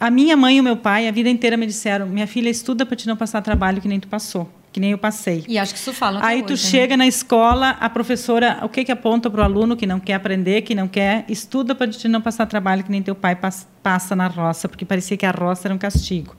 A 0.00 0.10
minha 0.10 0.36
mãe 0.36 0.58
e 0.58 0.60
o 0.60 0.62
meu 0.62 0.76
pai, 0.76 1.08
a 1.08 1.10
vida 1.10 1.28
inteira 1.28 1.56
me 1.56 1.66
disseram: 1.66 2.06
minha 2.06 2.26
filha, 2.26 2.48
estuda 2.48 2.86
para 2.86 2.96
te 2.96 3.06
não 3.06 3.16
passar 3.16 3.42
trabalho 3.42 3.80
que 3.80 3.88
nem 3.88 3.98
tu 3.98 4.08
passou 4.08 4.48
que 4.72 4.80
nem 4.80 4.90
eu 4.92 4.98
passei. 4.98 5.44
E 5.48 5.58
acho 5.58 5.72
que 5.72 5.80
isso 5.80 5.92
fala. 5.92 6.20
Aí 6.22 6.42
tu 6.42 6.52
hoje, 6.52 6.64
né? 6.64 6.70
chega 6.70 6.96
né? 6.96 7.04
na 7.04 7.06
escola, 7.06 7.70
a 7.80 7.88
professora, 7.88 8.60
o 8.62 8.68
que 8.68 8.84
que 8.84 8.92
aponta 8.92 9.30
para 9.30 9.40
o 9.40 9.44
aluno 9.44 9.76
que 9.76 9.86
não 9.86 9.98
quer 9.98 10.14
aprender, 10.14 10.62
que 10.62 10.74
não 10.74 10.86
quer, 10.86 11.24
estuda 11.28 11.74
para 11.74 11.88
te 11.88 12.06
não 12.06 12.20
passar 12.20 12.46
trabalho 12.46 12.84
que 12.84 12.90
nem 12.90 13.02
teu 13.02 13.14
pai 13.14 13.36
passa 13.82 14.14
na 14.14 14.26
roça, 14.26 14.68
porque 14.68 14.84
parecia 14.84 15.16
que 15.16 15.26
a 15.26 15.30
roça 15.30 15.66
era 15.66 15.74
um 15.74 15.78
castigo. 15.78 16.36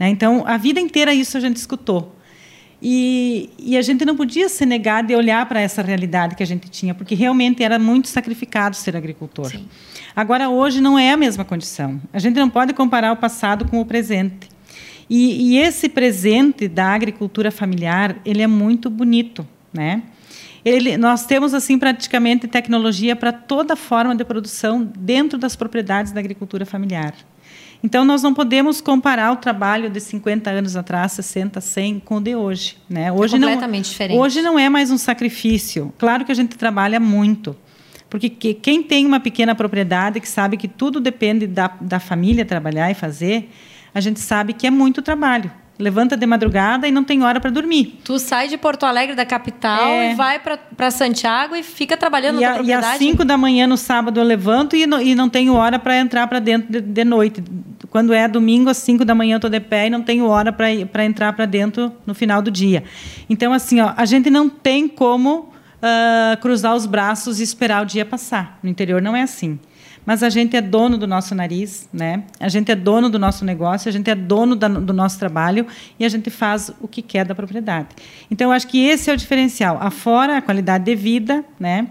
Né? 0.00 0.08
Então, 0.08 0.42
a 0.46 0.56
vida 0.56 0.80
inteira 0.80 1.12
isso 1.12 1.36
a 1.36 1.40
gente 1.40 1.58
escutou. 1.58 2.16
E, 2.82 3.50
e, 3.58 3.76
a 3.76 3.82
gente 3.82 4.06
não 4.06 4.16
podia 4.16 4.48
se 4.48 4.64
negar 4.64 5.02
de 5.02 5.14
olhar 5.14 5.46
para 5.46 5.60
essa 5.60 5.82
realidade 5.82 6.34
que 6.34 6.42
a 6.42 6.46
gente 6.46 6.70
tinha, 6.70 6.94
porque 6.94 7.14
realmente 7.14 7.62
era 7.62 7.78
muito 7.78 8.08
sacrificado 8.08 8.74
ser 8.74 8.96
agricultor. 8.96 9.50
Sim. 9.50 9.68
Agora, 10.16 10.48
hoje, 10.48 10.80
não 10.80 10.98
é 10.98 11.12
a 11.12 11.16
mesma 11.16 11.44
condição. 11.44 12.00
A 12.10 12.18
gente 12.18 12.36
não 12.36 12.48
pode 12.48 12.72
comparar 12.72 13.12
o 13.12 13.16
passado 13.16 13.68
com 13.68 13.82
o 13.82 13.84
presente. 13.84 14.48
E, 15.10 15.50
e 15.52 15.58
esse 15.58 15.90
presente 15.90 16.66
da 16.68 16.86
agricultura 16.86 17.50
familiar, 17.50 18.16
ele 18.24 18.40
é 18.40 18.46
muito 18.46 18.88
bonito, 18.88 19.46
né? 19.70 20.02
ele, 20.64 20.96
nós 20.96 21.24
temos 21.24 21.54
assim 21.54 21.78
praticamente 21.78 22.46
tecnologia 22.46 23.16
para 23.16 23.32
toda 23.32 23.74
forma 23.74 24.14
de 24.14 24.24
produção 24.24 24.84
dentro 24.96 25.38
das 25.38 25.56
propriedades 25.56 26.12
da 26.12 26.20
agricultura 26.20 26.66
familiar. 26.66 27.14
Então, 27.82 28.04
nós 28.04 28.22
não 28.22 28.34
podemos 28.34 28.80
comparar 28.80 29.32
o 29.32 29.36
trabalho 29.36 29.88
de 29.88 30.00
50 30.00 30.50
anos 30.50 30.76
atrás, 30.76 31.12
60, 31.12 31.60
100, 31.60 32.00
com 32.00 32.16
o 32.16 32.20
de 32.20 32.36
hoje. 32.36 32.76
Né? 32.88 33.04
É 33.04 33.12
hoje 33.12 33.36
é 33.36 33.38
completamente 33.38 33.86
não, 33.86 33.90
diferente. 33.90 34.18
Hoje 34.18 34.42
não 34.42 34.58
é 34.58 34.68
mais 34.68 34.90
um 34.90 34.98
sacrifício. 34.98 35.92
Claro 35.98 36.24
que 36.24 36.32
a 36.32 36.34
gente 36.34 36.56
trabalha 36.56 37.00
muito. 37.00 37.56
Porque 38.10 38.28
quem 38.28 38.82
tem 38.82 39.06
uma 39.06 39.20
pequena 39.20 39.54
propriedade, 39.54 40.20
que 40.20 40.28
sabe 40.28 40.56
que 40.56 40.68
tudo 40.68 41.00
depende 41.00 41.46
da, 41.46 41.68
da 41.80 42.00
família 42.00 42.44
trabalhar 42.44 42.90
e 42.90 42.94
fazer, 42.94 43.50
a 43.94 44.00
gente 44.00 44.20
sabe 44.20 44.52
que 44.52 44.66
é 44.66 44.70
muito 44.70 45.00
trabalho 45.00 45.50
levanta 45.80 46.16
de 46.16 46.26
madrugada 46.26 46.86
e 46.86 46.92
não 46.92 47.02
tem 47.02 47.22
hora 47.22 47.40
para 47.40 47.50
dormir. 47.50 47.98
Tu 48.04 48.18
sai 48.18 48.48
de 48.48 48.58
Porto 48.58 48.84
Alegre, 48.84 49.16
da 49.16 49.24
capital, 49.24 49.88
é. 49.88 50.12
e 50.12 50.14
vai 50.14 50.38
para 50.38 50.90
Santiago 50.90 51.56
e 51.56 51.62
fica 51.62 51.96
trabalhando 51.96 52.38
e 52.38 52.44
na 52.44 52.50
a, 52.50 52.54
propriedade? 52.54 53.04
E 53.04 53.08
às 53.08 53.12
5 53.12 53.24
da 53.24 53.36
manhã 53.36 53.66
no 53.66 53.76
sábado 53.76 54.20
eu 54.20 54.24
levanto 54.24 54.76
e 54.76 54.86
não, 54.86 55.00
e 55.00 55.14
não 55.14 55.28
tenho 55.28 55.54
hora 55.54 55.78
para 55.78 55.96
entrar 55.96 56.26
para 56.26 56.38
dentro 56.38 56.70
de, 56.70 56.80
de, 56.80 57.04
noite. 57.04 57.42
Quando 57.90 58.12
é 58.12 58.28
domingo, 58.28 58.70
às 58.70 58.76
5 58.78 59.04
da 59.04 59.14
manhã 59.14 59.34
eu 59.34 59.38
estou 59.38 59.50
de 59.50 59.60
pé 59.60 59.88
e 59.88 59.90
não 59.90 60.02
tenho 60.02 60.26
hora 60.26 60.52
para 60.52 61.04
entrar 61.04 61.32
para 61.32 61.44
dentro 61.44 61.92
no 62.06 62.14
final 62.14 62.40
do 62.40 62.50
dia. 62.50 62.84
Então, 63.28 63.52
assim, 63.52 63.80
ó, 63.80 63.92
a 63.96 64.04
gente 64.04 64.30
não 64.30 64.48
tem 64.48 64.86
como 64.86 65.40
uh, 65.40 66.40
cruzar 66.40 66.74
os 66.74 66.86
braços 66.86 67.40
e 67.40 67.42
esperar 67.42 67.82
o 67.82 67.86
dia 67.86 68.04
passar. 68.04 68.58
No 68.62 68.70
interior 68.70 69.02
não 69.02 69.16
é 69.16 69.22
assim 69.22 69.58
mas 70.04 70.22
a 70.22 70.30
gente 70.30 70.56
é 70.56 70.60
dono 70.60 70.96
do 70.96 71.06
nosso 71.06 71.34
nariz, 71.34 71.88
né? 71.92 72.24
A 72.38 72.48
gente 72.48 72.70
é 72.72 72.74
dono 72.74 73.08
do 73.08 73.18
nosso 73.18 73.44
negócio, 73.44 73.88
a 73.88 73.92
gente 73.92 74.10
é 74.10 74.14
dono 74.14 74.56
da, 74.56 74.66
do 74.66 74.92
nosso 74.92 75.18
trabalho 75.18 75.66
e 75.98 76.04
a 76.04 76.08
gente 76.08 76.30
faz 76.30 76.72
o 76.80 76.88
que 76.88 77.02
quer 77.02 77.24
da 77.24 77.34
propriedade. 77.34 77.88
Então, 78.30 78.48
eu 78.48 78.52
acho 78.52 78.66
que 78.66 78.84
esse 78.84 79.10
é 79.10 79.12
o 79.12 79.16
diferencial. 79.16 79.78
Afora 79.80 80.38
a 80.38 80.42
qualidade 80.42 80.84
de 80.84 80.94
vida, 80.94 81.44
né? 81.58 81.88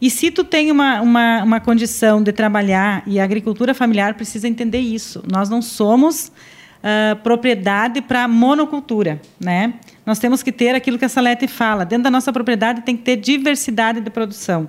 E 0.00 0.08
se 0.08 0.30
tu 0.30 0.42
tem 0.42 0.70
uma, 0.70 1.00
uma, 1.00 1.42
uma 1.42 1.60
condição 1.60 2.22
de 2.22 2.32
trabalhar, 2.32 3.02
e 3.06 3.20
a 3.20 3.24
agricultura 3.24 3.74
familiar 3.74 4.14
precisa 4.14 4.48
entender 4.48 4.80
isso, 4.80 5.22
nós 5.30 5.48
não 5.48 5.60
somos 5.60 6.28
uh, 6.28 7.16
propriedade 7.22 8.00
para 8.00 8.26
monocultura. 8.26 9.20
Né? 9.38 9.74
Nós 10.06 10.18
temos 10.18 10.42
que 10.42 10.50
ter 10.50 10.74
aquilo 10.74 10.98
que 10.98 11.04
a 11.04 11.08
Salete 11.08 11.46
fala, 11.46 11.84
dentro 11.84 12.04
da 12.04 12.10
nossa 12.10 12.32
propriedade 12.32 12.82
tem 12.82 12.96
que 12.96 13.02
ter 13.02 13.16
diversidade 13.16 14.00
de 14.00 14.10
produção 14.10 14.68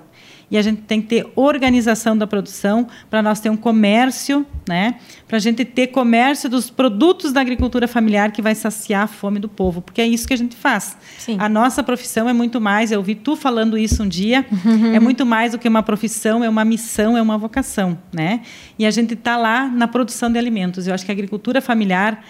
e 0.52 0.58
a 0.58 0.62
gente 0.62 0.82
tem 0.82 1.00
que 1.00 1.08
ter 1.08 1.26
organização 1.34 2.16
da 2.16 2.26
produção 2.26 2.86
para 3.08 3.22
nós 3.22 3.40
ter 3.40 3.48
um 3.48 3.56
comércio, 3.56 4.46
né? 4.68 4.96
Para 5.26 5.38
a 5.38 5.40
gente 5.40 5.64
ter 5.64 5.86
comércio 5.86 6.46
dos 6.46 6.68
produtos 6.68 7.32
da 7.32 7.40
agricultura 7.40 7.88
familiar 7.88 8.30
que 8.30 8.42
vai 8.42 8.54
saciar 8.54 9.04
a 9.04 9.06
fome 9.06 9.40
do 9.40 9.48
povo, 9.48 9.80
porque 9.80 10.02
é 10.02 10.06
isso 10.06 10.28
que 10.28 10.34
a 10.34 10.36
gente 10.36 10.54
faz. 10.54 10.94
Sim. 11.16 11.38
A 11.40 11.48
nossa 11.48 11.82
profissão 11.82 12.28
é 12.28 12.34
muito 12.34 12.60
mais, 12.60 12.92
eu 12.92 12.98
ouvi 12.98 13.14
tu 13.14 13.34
falando 13.34 13.78
isso 13.78 14.02
um 14.02 14.08
dia, 14.08 14.44
é 14.94 15.00
muito 15.00 15.24
mais 15.24 15.52
do 15.52 15.58
que 15.58 15.66
uma 15.66 15.82
profissão, 15.82 16.44
é 16.44 16.48
uma 16.50 16.66
missão, 16.66 17.16
é 17.16 17.22
uma 17.22 17.38
vocação, 17.38 17.98
né? 18.12 18.42
E 18.78 18.84
a 18.84 18.90
gente 18.90 19.14
está 19.14 19.38
lá 19.38 19.66
na 19.66 19.88
produção 19.88 20.30
de 20.30 20.38
alimentos. 20.38 20.86
Eu 20.86 20.92
acho 20.92 21.06
que 21.06 21.10
a 21.10 21.14
agricultura 21.14 21.62
familiar 21.62 22.22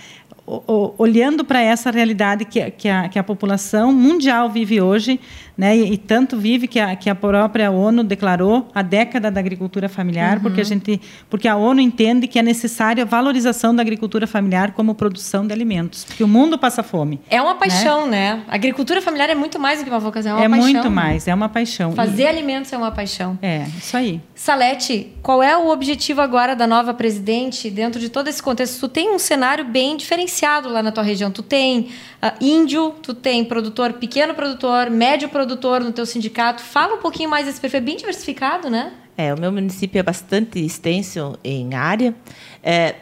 olhando 0.99 1.45
para 1.45 1.61
essa 1.61 1.91
realidade 1.91 2.45
que, 2.45 2.71
que, 2.73 2.89
a, 2.89 3.09
que 3.09 3.19
a 3.19 3.23
população 3.23 3.93
mundial 3.93 4.51
vive 4.51 4.81
hoje, 4.81 5.21
né, 5.57 5.77
e, 5.77 5.93
e, 5.93 5.99
tanto 5.99 6.37
vive 6.37 6.67
que 6.67 6.81
a, 6.81 6.97
que 6.97 7.09
a 7.09 7.15
própria 7.15 7.71
ONU 7.71 8.03
declarou 8.03 8.69
a 8.75 8.83
década 8.83 9.31
da 9.31 9.39
agricultura 9.39 9.89
familiar, 9.89 10.37
uhum. 10.37 10.43
porque 10.43 10.61
a 10.61 10.65
gente, 10.65 11.01
porque 11.31 11.47
a 11.47 11.57
ONU 11.57 11.81
entende 11.81 12.27
que 12.27 12.39
é 12.39 12.43
necessária 12.43 13.05
a 13.05 13.07
valorização 13.07 13.75
da 13.75 13.83
agricultura 13.83 14.27
familiar 14.27 14.73
como 14.73 14.95
produção 14.95 15.47
de 15.47 15.53
alimentos, 15.53 16.05
porque 16.05 16.25
o 16.25 16.29
mundo 16.29 16.59
passa 16.59 16.83
fome. 16.83 17.21
É 17.31 17.41
uma 17.41 17.55
paixão, 17.55 18.07
né? 18.07 18.35
né? 18.37 18.45
A 18.49 18.55
agricultura 18.55 19.01
familiar 19.01 19.31
é 19.31 19.35
muito 19.35 19.59
mais 19.59 19.79
do 19.79 19.85
que 19.85 19.91
uma 19.91 20.01
vocação, 20.01 20.33
é 20.33 20.35
uma 20.35 20.45
é 20.45 20.49
paixão. 20.49 20.69
É 20.69 20.73
muito 20.73 20.91
mais, 20.91 21.29
é 21.29 21.35
uma 21.35 21.49
paixão. 21.49 21.93
Fazer 21.93 22.25
e... 22.25 22.27
alimentos 22.27 22.73
é 22.73 22.77
uma 22.77 22.91
paixão. 22.91 23.39
É, 23.41 23.67
isso 23.79 23.97
aí. 23.97 24.21
Salete, 24.35 25.13
qual 25.23 25.43
é 25.43 25.57
o 25.57 25.69
objetivo 25.69 26.21
agora 26.21 26.57
da 26.57 26.67
nova 26.67 26.93
presidente 26.93 27.71
dentro 27.71 28.01
de 28.01 28.09
todo 28.09 28.29
esse 28.29 28.43
contexto? 28.43 28.81
Tu 28.81 28.89
tem 28.89 29.15
um 29.15 29.19
cenário 29.19 29.65
bem 29.65 29.97
diferenciado 30.23 30.69
lá 30.69 30.83
na 30.83 30.93
tua 30.93 31.03
região. 31.03 31.31
Tu 31.31 31.43
tem 31.43 31.91
uh, 32.23 32.33
índio, 32.41 32.95
tu 33.03 33.15
tem 33.15 33.45
produtor, 33.45 33.95
pequeno 33.95 34.35
produtor, 34.35 34.91
médio 34.91 35.29
produtor 35.29 35.83
no 35.83 35.93
teu 35.93 36.07
sindicato. 36.07 36.63
Fala 36.63 36.95
um 36.95 36.99
pouquinho 36.99 37.29
mais 37.29 37.47
desse 37.47 37.61
perfil, 37.61 37.79
é 37.79 37.83
bem 37.83 37.97
diversificado, 37.97 38.71
né? 38.71 38.93
É, 39.17 39.33
o 39.35 39.39
meu 39.39 39.53
município 39.53 39.99
é 39.99 40.03
bastante 40.03 40.65
extenso 40.65 41.39
em 41.45 41.75
área. 41.75 42.15
É, 42.63 42.95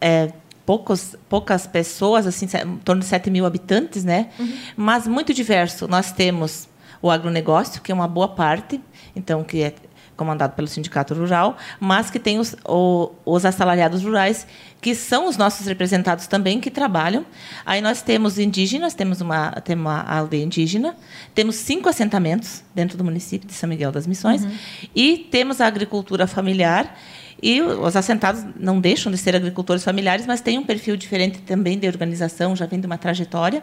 é, 0.00 0.32
poucos, 0.66 1.16
poucas 1.28 1.66
pessoas, 1.66 2.26
assim, 2.26 2.46
em 2.46 2.76
torno 2.78 3.00
de 3.00 3.08
7 3.08 3.30
mil 3.30 3.46
habitantes, 3.46 4.04
né? 4.04 4.28
Uhum. 4.38 4.52
Mas 4.76 5.06
muito 5.06 5.32
diverso. 5.32 5.88
Nós 5.88 6.12
temos 6.12 6.68
o 7.00 7.10
agronegócio, 7.10 7.80
que 7.80 7.92
é 7.92 7.94
uma 7.94 8.08
boa 8.08 8.28
parte, 8.28 8.80
então 9.14 9.44
que 9.44 9.62
é 9.62 9.74
comandado 10.18 10.54
pelo 10.54 10.66
Sindicato 10.66 11.14
Rural, 11.14 11.56
mas 11.80 12.10
que 12.10 12.18
tem 12.18 12.38
os, 12.38 12.54
o, 12.66 13.12
os 13.24 13.46
assalariados 13.46 14.02
rurais, 14.02 14.46
que 14.80 14.94
são 14.94 15.28
os 15.28 15.36
nossos 15.36 15.66
representados 15.66 16.26
também, 16.26 16.60
que 16.60 16.70
trabalham. 16.70 17.24
Aí 17.64 17.80
nós 17.80 18.02
temos 18.02 18.38
indígenas, 18.38 18.92
temos 18.92 19.20
uma, 19.20 19.52
temos 19.62 19.86
uma 19.86 20.02
aldeia 20.02 20.44
indígena, 20.44 20.96
temos 21.34 21.54
cinco 21.54 21.88
assentamentos 21.88 22.64
dentro 22.74 22.98
do 22.98 23.04
município 23.04 23.48
de 23.48 23.54
São 23.54 23.68
Miguel 23.68 23.92
das 23.92 24.06
Missões, 24.06 24.44
uhum. 24.44 24.50
e 24.94 25.28
temos 25.30 25.60
a 25.60 25.66
agricultura 25.66 26.26
familiar, 26.26 26.98
e 27.40 27.62
os 27.62 27.94
assentados 27.94 28.44
não 28.58 28.80
deixam 28.80 29.12
de 29.12 29.18
ser 29.18 29.36
agricultores 29.36 29.84
familiares, 29.84 30.26
mas 30.26 30.40
têm 30.40 30.58
um 30.58 30.64
perfil 30.64 30.96
diferente 30.96 31.38
também 31.42 31.78
de 31.78 31.86
organização, 31.86 32.56
já 32.56 32.66
vem 32.66 32.80
de 32.80 32.86
uma 32.86 32.98
trajetória. 32.98 33.62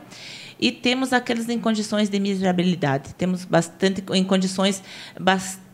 E 0.58 0.72
temos 0.72 1.12
aqueles 1.12 1.50
em 1.50 1.60
condições 1.60 2.08
de 2.08 2.18
miserabilidade. 2.18 3.14
Temos 3.16 3.44
bastante 3.44 4.02
em 4.14 4.24
condições 4.24 4.82
bastante 5.20 5.65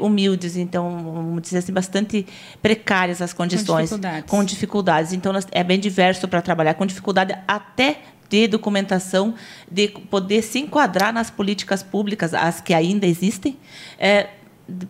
humildes, 0.00 0.56
então 0.56 0.90
vamos 1.04 1.42
dizer 1.42 1.58
assim, 1.58 1.72
bastante 1.72 2.26
precárias 2.60 3.22
as 3.22 3.32
condições, 3.32 3.90
com 3.90 3.96
dificuldades. 3.96 4.30
Com 4.30 4.44
dificuldades. 4.44 5.12
Então 5.12 5.32
é 5.50 5.64
bem 5.64 5.78
diverso 5.78 6.26
para 6.26 6.42
trabalhar 6.42 6.74
com 6.74 6.84
dificuldade 6.84 7.36
até 7.46 7.98
de 8.28 8.48
documentação, 8.48 9.34
de 9.70 9.88
poder 9.88 10.42
se 10.42 10.58
enquadrar 10.58 11.12
nas 11.12 11.30
políticas 11.30 11.82
públicas, 11.82 12.34
as 12.34 12.60
que 12.60 12.74
ainda 12.74 13.06
existem, 13.06 13.56
é, 13.98 14.28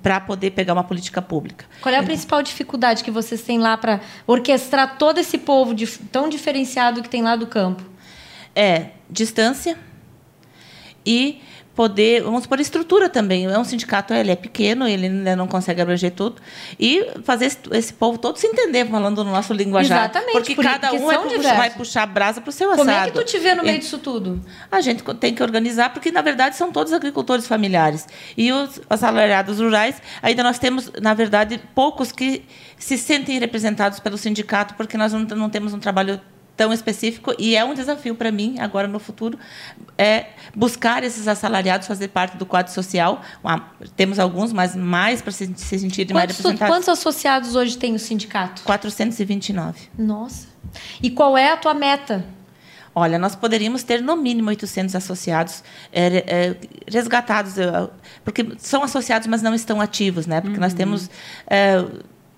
para 0.02 0.20
poder 0.20 0.52
pegar 0.52 0.72
uma 0.72 0.84
política 0.84 1.20
pública. 1.20 1.66
Qual 1.80 1.94
é 1.94 1.98
a 1.98 2.02
principal 2.02 2.42
dificuldade 2.42 3.02
que 3.02 3.10
vocês 3.10 3.42
têm 3.42 3.58
lá 3.58 3.76
para 3.76 4.00
orquestrar 4.26 4.96
todo 4.98 5.18
esse 5.18 5.36
povo 5.38 5.74
de, 5.74 5.86
tão 5.86 6.28
diferenciado 6.28 7.02
que 7.02 7.08
tem 7.08 7.22
lá 7.22 7.36
do 7.36 7.46
campo? 7.46 7.82
É 8.54 8.90
distância 9.10 9.76
e 11.04 11.42
poder, 11.74 12.22
vamos 12.22 12.46
por 12.46 12.60
estrutura 12.60 13.08
também. 13.08 13.46
É 13.46 13.58
um 13.58 13.64
sindicato, 13.64 14.14
ele 14.14 14.30
é 14.30 14.36
pequeno, 14.36 14.86
ele 14.86 15.06
ainda 15.06 15.34
não 15.34 15.48
consegue 15.48 15.80
abranger 15.80 16.12
tudo. 16.12 16.40
E 16.78 17.04
fazer 17.24 17.46
esse, 17.46 17.58
esse 17.72 17.92
povo 17.92 18.16
todo 18.16 18.36
se 18.36 18.46
entender 18.46 18.86
falando 18.86 19.24
no 19.24 19.30
nosso 19.30 19.52
linguajar. 19.52 20.04
Exatamente. 20.04 20.32
Porque 20.32 20.54
por, 20.54 20.64
cada 20.64 20.92
um 20.92 21.10
é 21.10 21.18
puxar, 21.18 21.56
vai 21.56 21.70
puxar 21.70 22.06
brasa 22.06 22.40
para 22.40 22.48
o 22.48 22.52
seu 22.52 22.70
assado. 22.70 22.86
Como 22.86 22.96
é 22.96 23.04
que 23.06 23.12
tu 23.12 23.24
te 23.24 23.38
vê 23.38 23.54
no 23.54 23.64
meio 23.64 23.78
disso 23.78 23.98
tudo? 23.98 24.40
A 24.70 24.80
gente 24.80 25.02
tem 25.14 25.34
que 25.34 25.42
organizar, 25.42 25.92
porque, 25.92 26.12
na 26.12 26.22
verdade, 26.22 26.56
são 26.56 26.70
todos 26.70 26.92
agricultores 26.92 27.46
familiares. 27.46 28.06
E 28.36 28.52
os 28.52 28.80
assalariados 28.88 29.58
rurais, 29.58 29.96
ainda 30.22 30.42
nós 30.42 30.58
temos, 30.58 30.90
na 31.02 31.12
verdade, 31.12 31.60
poucos 31.74 32.12
que 32.12 32.44
se 32.78 32.96
sentem 32.96 33.38
representados 33.38 33.98
pelo 33.98 34.16
sindicato, 34.16 34.74
porque 34.74 34.96
nós 34.96 35.12
não, 35.12 35.20
não 35.20 35.50
temos 35.50 35.74
um 35.74 35.80
trabalho 35.80 36.20
tão 36.56 36.72
específico 36.72 37.34
e 37.38 37.56
é 37.56 37.64
um 37.64 37.74
desafio 37.74 38.14
para 38.14 38.30
mim 38.30 38.56
agora 38.60 38.86
no 38.86 38.98
futuro 38.98 39.38
é 39.98 40.26
buscar 40.54 41.02
esses 41.02 41.26
assalariados 41.26 41.86
fazer 41.86 42.08
parte 42.08 42.36
do 42.36 42.46
quadro 42.46 42.72
social. 42.72 43.22
Temos 43.96 44.18
alguns 44.18 44.52
mas 44.52 44.76
mais 44.76 45.20
para 45.20 45.32
se, 45.32 45.52
se 45.56 45.78
sentir 45.78 46.12
mais 46.12 46.28
representados. 46.28 46.74
quantos 46.74 46.88
associados 46.88 47.56
hoje 47.56 47.76
tem 47.76 47.94
o 47.94 47.98
sindicato? 47.98 48.62
429 48.62 49.88
nossa. 49.98 50.48
E 51.02 51.10
qual 51.10 51.36
é 51.36 51.52
a 51.52 51.56
tua 51.56 51.74
meta? 51.74 52.24
Olha, 52.94 53.18
nós 53.18 53.34
poderíamos 53.34 53.82
ter 53.82 54.00
no 54.00 54.16
mínimo 54.16 54.48
800 54.50 54.94
associados 54.94 55.64
é, 55.92 56.24
é, 56.26 56.56
resgatados, 56.86 57.54
porque 58.24 58.46
são 58.58 58.84
associados, 58.84 59.26
mas 59.26 59.42
não 59.42 59.52
estão 59.52 59.80
ativos, 59.80 60.26
né? 60.26 60.40
Porque 60.40 60.56
uhum. 60.56 60.60
nós 60.62 60.74
temos 60.74 61.10
é, 61.48 61.84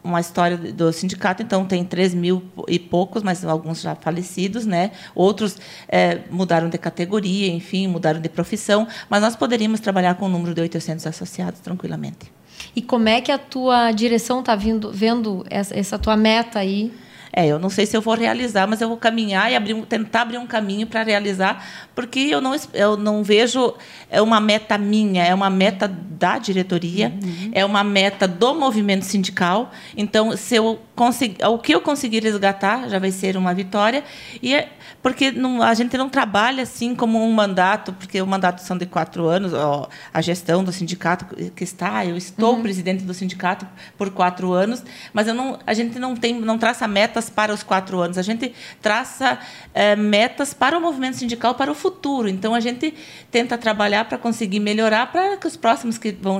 uma 0.07 0.21
história 0.21 0.57
do 0.57 0.92
sindicato, 0.92 1.42
então 1.42 1.64
tem 1.64 1.85
3 1.85 2.14
mil 2.14 2.42
e 2.69 2.79
poucos, 2.79 3.23
mas 3.23 3.45
alguns 3.45 3.81
já 3.81 3.95
falecidos, 3.95 4.64
né? 4.64 4.92
Outros 5.14 5.57
é, 5.88 6.21
mudaram 6.31 6.69
de 6.69 6.79
categoria, 6.79 7.49
enfim, 7.53 7.87
mudaram 7.88 8.21
de 8.21 8.29
profissão, 8.29 8.87
mas 9.11 9.21
nós 9.21 9.35
poderíamos 9.35 9.81
trabalhar 9.81 10.14
com 10.14 10.27
um 10.27 10.29
número 10.29 10.55
de 10.55 10.61
800 10.61 11.07
associados 11.07 11.61
tranquilamente. 11.61 12.33
E 12.75 12.81
como 12.81 13.09
é 13.09 13.21
que 13.21 13.33
a 13.33 13.38
tua 13.38 13.90
direção 13.92 14.40
está 14.40 14.55
vendo 14.55 15.45
essa, 15.51 15.79
essa 15.79 15.99
tua 15.99 16.16
meta 16.16 16.59
aí? 16.59 16.92
É, 17.38 17.46
eu 17.46 17.59
não 17.59 17.68
sei 17.68 17.85
se 17.85 17.94
eu 17.94 18.01
vou 18.01 18.14
realizar, 18.14 18.66
mas 18.66 18.81
eu 18.81 18.88
vou 18.88 18.96
caminhar 18.96 19.53
e 19.53 19.55
abrir, 19.55 19.75
tentar 19.83 20.22
abrir 20.22 20.38
um 20.38 20.46
caminho 20.46 20.87
para 20.87 21.03
realizar, 21.03 21.62
porque 21.94 22.18
eu 22.18 22.40
não, 22.40 22.57
eu 22.72 22.96
não 22.96 23.22
vejo 23.22 23.75
é 24.11 24.22
uma 24.22 24.40
meta 24.40 24.79
minha, 24.79 25.22
é 25.22 25.35
uma 25.35 25.51
meta 25.51 25.87
da 25.87 26.38
diretoria, 26.38 27.12
uhum. 27.22 27.51
é 27.53 27.64
uma 27.64 27.85
meta 27.85 28.27
do 28.27 28.55
movimento 28.55 29.05
sindical. 29.05 29.70
Então, 29.96 30.35
se 30.35 30.55
eu 30.55 30.81
conseguir, 30.94 31.44
o 31.44 31.59
que 31.59 31.75
eu 31.75 31.81
conseguir 31.81 32.22
resgatar 32.22 32.88
já 32.88 32.99
vai 32.99 33.11
ser 33.11 33.37
uma 33.37 33.53
vitória. 33.53 34.03
E 34.42 34.55
é, 34.55 34.70
porque 35.03 35.31
não, 35.31 35.62
a 35.62 35.75
gente 35.75 35.96
não 35.99 36.09
trabalha 36.09 36.62
assim 36.62 36.94
como 36.94 37.22
um 37.22 37.33
mandato, 37.33 37.92
porque 37.92 38.20
o 38.22 38.27
mandato 38.27 38.62
são 38.62 38.79
de 38.79 38.87
quatro 38.87 39.27
anos, 39.27 39.53
ó, 39.53 39.88
a 40.12 40.22
gestão 40.22 40.64
do 40.64 40.72
sindicato 40.72 41.27
que 41.55 41.64
está, 41.64 42.07
eu 42.07 42.16
estou 42.16 42.55
uhum. 42.55 42.62
presidente 42.62 43.05
do 43.05 43.12
sindicato 43.12 43.66
por 43.99 44.11
quatro 44.11 44.53
anos, 44.53 44.83
mas 45.12 45.29
eu 45.29 45.35
não, 45.35 45.59
a 45.66 45.75
gente 45.75 45.99
não 45.99 46.16
tem, 46.16 46.40
não 46.40 46.57
traça 46.57 46.88
metas 46.88 47.25
para 47.30 47.52
os 47.52 47.62
quatro 47.62 48.00
anos, 48.00 48.18
a 48.18 48.22
gente 48.22 48.52
traça 48.80 49.38
é, 49.74 49.94
metas 49.96 50.54
para 50.54 50.76
o 50.76 50.80
movimento 50.80 51.16
sindical 51.16 51.54
para 51.54 51.70
o 51.70 51.74
futuro. 51.74 52.28
Então 52.28 52.54
a 52.54 52.60
gente 52.60 52.94
tenta 53.30 53.56
trabalhar 53.58 54.04
para 54.06 54.18
conseguir 54.18 54.60
melhorar, 54.60 55.10
para 55.12 55.36
que 55.36 55.46
os 55.46 55.56
próximos 55.56 55.98
que 55.98 56.12
vão 56.12 56.38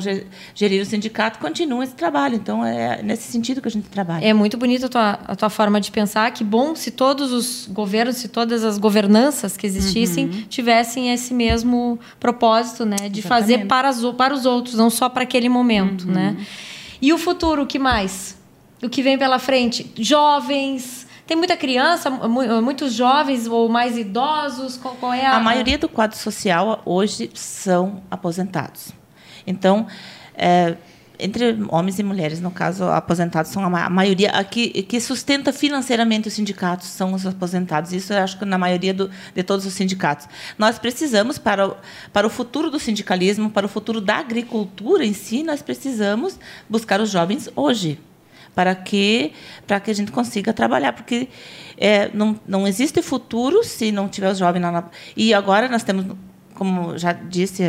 gerir 0.55 0.83
o 0.83 0.87
sindicato 0.87 1.39
continuem 1.39 1.85
esse 1.85 1.95
trabalho. 1.95 2.37
Então 2.37 2.65
é 2.65 3.03
nesse 3.03 3.31
sentido 3.31 3.61
que 3.61 3.69
a 3.69 3.71
gente 3.71 3.89
trabalha. 3.89 4.25
É 4.25 4.33
muito 4.33 4.57
bonita 4.57 4.87
a 4.87 4.89
tua, 4.89 5.11
a 5.27 5.37
tua 5.37 5.51
forma 5.51 5.81
de 5.81 5.91
pensar. 5.91 6.31
Que 6.31 6.45
bom 6.45 6.75
se 6.75 6.91
todos 6.91 7.33
os 7.33 7.69
governos, 7.71 8.17
se 8.17 8.29
todas 8.29 8.65
as 8.65 8.79
governanças 8.79 9.57
que 9.57 9.67
existissem 9.67 10.27
uhum. 10.27 10.43
tivessem 10.49 11.13
esse 11.13 11.35
mesmo 11.35 11.99
propósito, 12.19 12.85
né, 12.85 12.97
de 12.97 13.21
Exatamente. 13.21 13.29
fazer 13.29 13.67
para, 13.67 13.89
as, 13.89 14.01
para 14.17 14.35
os 14.35 14.47
outros, 14.47 14.75
não 14.75 14.91
só 14.91 15.09
para 15.09 15.23
aquele 15.23 15.49
momento, 15.49 16.07
uhum. 16.07 16.13
né? 16.13 16.37
E 17.01 17.13
o 17.13 17.19
futuro, 17.19 17.63
o 17.63 17.67
que 17.67 17.79
mais? 17.79 18.36
O 18.83 18.89
que 18.89 19.03
vem 19.03 19.19
pela 19.19 19.39
frente? 19.39 19.91
Jovens, 19.97 21.07
tem 21.27 21.37
muita 21.37 21.57
criança, 21.57 22.11
muitos 22.11 22.93
jovens 22.93 23.47
ou 23.47 23.69
mais 23.69 23.97
idosos? 23.97 24.77
Qual 24.77 25.13
é 25.13 25.27
a... 25.27 25.37
a 25.37 25.41
maioria 25.41 25.79
do 25.79 25.89
quadro 25.89 26.17
social 26.17 26.83
hoje 26.85 27.31
são 27.35 28.03
aposentados. 28.11 28.93
Então, 29.47 29.87
é, 30.35 30.77
entre 31.19 31.57
homens 31.69 31.99
e 31.99 32.03
mulheres, 32.03 32.41
no 32.41 32.51
caso, 32.51 32.85
aposentados 32.85 33.51
são 33.51 33.65
a 33.65 33.91
maioria. 33.91 34.31
Aqui 34.31 34.83
que 34.83 35.01
sustenta 35.01 35.53
financeiramente 35.53 36.29
os 36.29 36.35
sindicatos 36.35 36.89
são 36.89 37.15
os 37.15 37.27
aposentados. 37.27 37.93
Isso 37.93 38.13
eu 38.13 38.23
acho 38.23 38.39
que 38.39 38.45
na 38.45 38.59
maioria 38.59 38.93
do, 38.93 39.11
de 39.35 39.43
todos 39.43 39.67
os 39.67 39.73
sindicatos. 39.73 40.29
Nós 40.59 40.79
precisamos, 40.79 41.39
para 41.39 41.69
o, 41.69 41.77
para 42.13 42.27
o 42.27 42.31
futuro 42.31 42.71
do 42.71 42.79
sindicalismo, 42.79 43.51
para 43.51 43.67
o 43.67 43.69
futuro 43.69 44.01
da 44.01 44.17
agricultura 44.17 45.05
em 45.05 45.13
si, 45.13 45.43
nós 45.43 45.63
precisamos 45.63 46.39
buscar 46.69 47.01
os 47.01 47.11
jovens 47.11 47.49
hoje. 47.57 47.99
Para 48.57 48.75
que, 48.75 49.33
para 49.67 49.79
que 49.79 49.91
a 49.91 49.95
gente 49.95 50.11
consiga 50.11 50.53
trabalhar. 50.53 50.93
Porque 50.95 51.29
é, 51.77 52.11
não, 52.13 52.41
não 52.49 52.67
existe 52.67 53.01
futuro 53.03 53.63
se 53.63 53.93
não 53.93 54.09
tiver 54.09 54.31
os 54.33 54.39
jovens. 54.39 54.63
Na, 54.63 54.85
e 55.17 55.33
agora 55.33 55.69
nós 55.69 55.85
temos 55.85 56.07
como 56.57 56.99
já 56.99 57.13
disse 57.13 57.63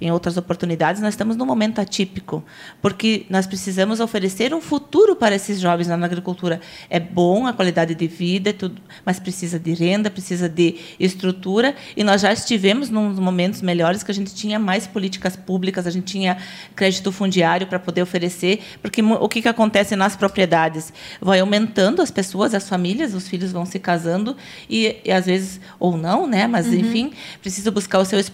em 0.00 0.10
outras 0.10 0.36
oportunidades, 0.36 1.00
nós 1.00 1.14
estamos 1.14 1.36
num 1.36 1.46
momento 1.46 1.80
atípico, 1.80 2.42
porque 2.82 3.26
nós 3.30 3.46
precisamos 3.46 4.00
oferecer 4.00 4.52
um 4.52 4.60
futuro 4.60 5.14
para 5.14 5.34
esses 5.34 5.60
jovens 5.60 5.86
na 5.86 5.94
agricultura. 5.94 6.60
É 6.88 6.98
bom 6.98 7.46
a 7.46 7.52
qualidade 7.52 7.94
de 7.94 8.06
vida, 8.08 8.52
tudo, 8.52 8.80
mas 9.04 9.20
precisa 9.20 9.58
de 9.58 9.72
renda, 9.74 10.10
precisa 10.10 10.48
de 10.48 10.76
estrutura, 10.98 11.76
e 11.96 12.02
nós 12.02 12.22
já 12.22 12.32
estivemos 12.32 12.90
num 12.90 13.14
momentos 13.14 13.62
melhores 13.62 14.02
que 14.02 14.10
a 14.10 14.14
gente 14.14 14.34
tinha 14.34 14.58
mais 14.58 14.86
políticas 14.86 15.36
públicas, 15.36 15.86
a 15.86 15.90
gente 15.90 16.06
tinha 16.06 16.38
crédito 16.74 17.12
fundiário 17.12 17.66
para 17.66 17.78
poder 17.78 18.02
oferecer, 18.02 18.60
porque 18.82 19.02
o 19.02 19.28
que, 19.28 19.42
que 19.42 19.48
acontece 19.48 19.94
nas 19.94 20.16
propriedades? 20.16 20.92
Vai 21.20 21.40
aumentando 21.40 22.02
as 22.02 22.10
pessoas, 22.10 22.54
as 22.54 22.68
famílias, 22.68 23.14
os 23.14 23.28
filhos 23.28 23.52
vão 23.52 23.66
se 23.66 23.78
casando, 23.78 24.36
e, 24.68 24.96
e 25.04 25.12
às 25.12 25.26
vezes, 25.26 25.60
ou 25.78 25.96
não, 25.96 26.26
né? 26.26 26.46
mas, 26.46 26.66
uhum. 26.66 26.74
enfim, 26.74 27.12
precisa 27.40 27.70
buscar 27.70 27.98
o 27.98 28.04
seu 28.04 28.18
espaço 28.18 28.29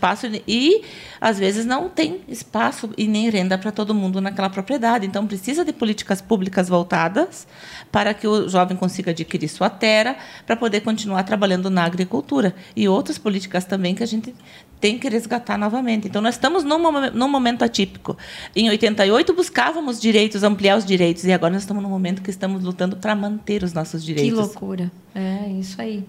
e 0.46 0.82
às 1.20 1.38
vezes 1.38 1.64
não 1.64 1.88
tem 1.88 2.20
espaço 2.28 2.90
e 2.96 3.06
nem 3.08 3.28
renda 3.30 3.56
para 3.56 3.72
todo 3.72 3.94
mundo 3.94 4.20
naquela 4.20 4.50
propriedade. 4.50 5.06
Então 5.06 5.26
precisa 5.26 5.64
de 5.64 5.72
políticas 5.72 6.20
públicas 6.20 6.68
voltadas 6.68 7.46
para 7.90 8.12
que 8.14 8.26
o 8.26 8.48
jovem 8.48 8.76
consiga 8.76 9.10
adquirir 9.10 9.48
sua 9.48 9.70
terra 9.70 10.16
para 10.46 10.56
poder 10.56 10.80
continuar 10.80 11.22
trabalhando 11.22 11.70
na 11.70 11.84
agricultura 11.84 12.54
e 12.74 12.88
outras 12.88 13.18
políticas 13.18 13.64
também 13.64 13.94
que 13.94 14.02
a 14.02 14.06
gente 14.06 14.34
tem 14.80 14.98
que 14.98 15.08
resgatar 15.08 15.56
novamente. 15.56 16.06
Então, 16.06 16.20
nós 16.20 16.34
estamos 16.34 16.62
num, 16.62 16.78
num, 17.10 17.28
momento 17.28 17.64
atípico. 17.64 18.16
Em 18.54 18.68
88, 18.68 19.32
buscávamos 19.32 20.00
direitos, 20.00 20.42
ampliar 20.42 20.76
os 20.76 20.84
direitos, 20.84 21.24
e 21.24 21.32
agora 21.32 21.54
nós 21.54 21.62
estamos 21.62 21.82
num 21.82 21.88
momento 21.88 22.22
que 22.22 22.30
estamos 22.30 22.62
lutando 22.62 22.96
para 22.96 23.14
manter 23.14 23.62
os 23.62 23.72
nossos 23.72 24.04
direitos. 24.04 24.30
Que 24.30 24.36
loucura. 24.36 24.90
É, 25.14 25.48
isso 25.48 25.80
aí. 25.80 26.04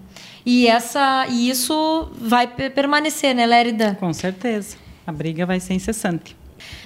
E, 0.50 0.66
essa, 0.66 1.26
e 1.28 1.50
isso 1.50 2.10
vai 2.18 2.46
permanecer, 2.46 3.34
né, 3.34 3.44
Lérida? 3.44 3.98
Com 4.00 4.14
certeza. 4.14 4.78
A 5.06 5.12
briga 5.12 5.44
vai 5.44 5.60
ser 5.60 5.74
incessante. 5.74 6.34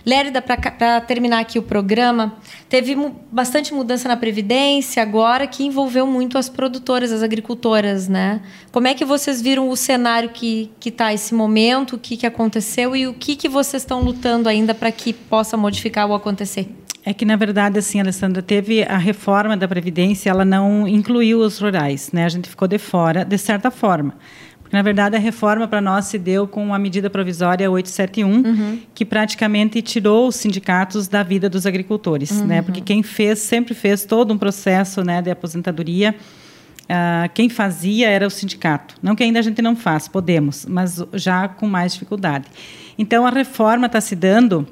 Lérida, 0.05 0.43
para 0.43 1.01
terminar 1.01 1.41
aqui 1.41 1.59
o 1.59 1.63
programa, 1.63 2.37
teve 2.69 2.97
bastante 3.31 3.73
mudança 3.73 4.09
na 4.09 4.17
Previdência 4.17 5.03
agora 5.03 5.47
que 5.47 5.65
envolveu 5.65 6.07
muito 6.07 6.39
as 6.39 6.49
produtoras, 6.49 7.13
as 7.13 7.23
agricultoras, 7.23 8.09
né? 8.09 8.41
Como 8.71 8.87
é 8.87 8.95
que 8.95 9.05
vocês 9.05 9.41
viram 9.41 9.69
o 9.69 9.77
cenário 9.77 10.31
que 10.31 10.71
está 10.85 11.13
esse 11.13 11.35
momento, 11.35 11.97
o 11.97 11.99
que, 11.99 12.17
que 12.17 12.27
aconteceu 12.27 12.97
e 12.97 13.07
o 13.07 13.15
que, 13.15 13.37
que 13.37 13.49
vocês 13.49 13.83
estão 13.83 14.01
lutando 14.01 14.49
ainda 14.49 14.75
para 14.75 14.91
que 14.93 15.13
possa 15.13 15.57
modificar 15.57 16.09
ou 16.09 16.15
acontecer? 16.15 16.69
É 17.05 17.13
que, 17.13 17.25
na 17.25 17.35
verdade, 17.35 17.81
assim, 17.81 18.01
Alessandra, 18.01 18.41
teve 18.41 18.85
a 18.85 18.97
reforma 18.97 19.57
da 19.57 19.67
Previdência, 19.67 20.31
ela 20.31 20.45
não 20.45 20.87
incluiu 20.87 21.41
os 21.41 21.59
rurais, 21.59 22.13
né? 22.13 22.25
A 22.25 22.29
gente 22.29 22.49
ficou 22.49 22.69
de 22.69 22.79
fora, 22.79 23.25
de 23.25 23.37
certa 23.37 23.73
forma. 23.73 24.15
Porque, 24.73 24.77
na 24.79 24.83
verdade, 24.83 25.17
a 25.17 25.19
reforma 25.19 25.69
para 25.69 25.83
nós 25.83 26.07
se 26.07 26.19
deu 26.19 26.49
com 26.49 26.73
a 26.73 26.79
medida 26.79 27.11
provisória 27.11 27.71
871, 27.71 28.27
uhum. 28.27 28.79
que 28.95 29.05
praticamente 29.05 29.83
tirou 29.83 30.29
os 30.29 30.37
sindicatos 30.37 31.09
da 31.09 31.23
vida 31.23 31.51
dos 31.51 31.67
agricultores, 31.67 32.31
uhum. 32.31 32.47
né? 32.47 32.63
Porque 32.63 32.81
quem 32.81 33.03
fez, 33.03 33.41
sempre 33.41 33.75
fez 33.75 34.07
todo 34.07 34.33
um 34.33 34.39
processo 34.39 35.05
né, 35.05 35.21
de 35.21 35.31
aposentadoria, 35.31 36.15
Uh, 36.83 37.31
quem 37.33 37.49
fazia 37.49 38.09
era 38.09 38.27
o 38.27 38.31
sindicato. 38.31 38.97
Não 39.01 39.15
que 39.15 39.23
ainda 39.23 39.39
a 39.39 39.43
gente 39.43 39.63
não 39.63 39.75
faz, 39.75 40.09
podemos, 40.09 40.67
mas 40.67 41.03
já 41.15 41.49
com 41.49 41.67
mais 41.67 41.95
dificuldade. 41.95 42.47
Então, 42.99 43.25
a 43.25 43.31
reforma 43.31 43.87
está 43.87 44.01
se 44.01 44.15
dando 44.15 44.67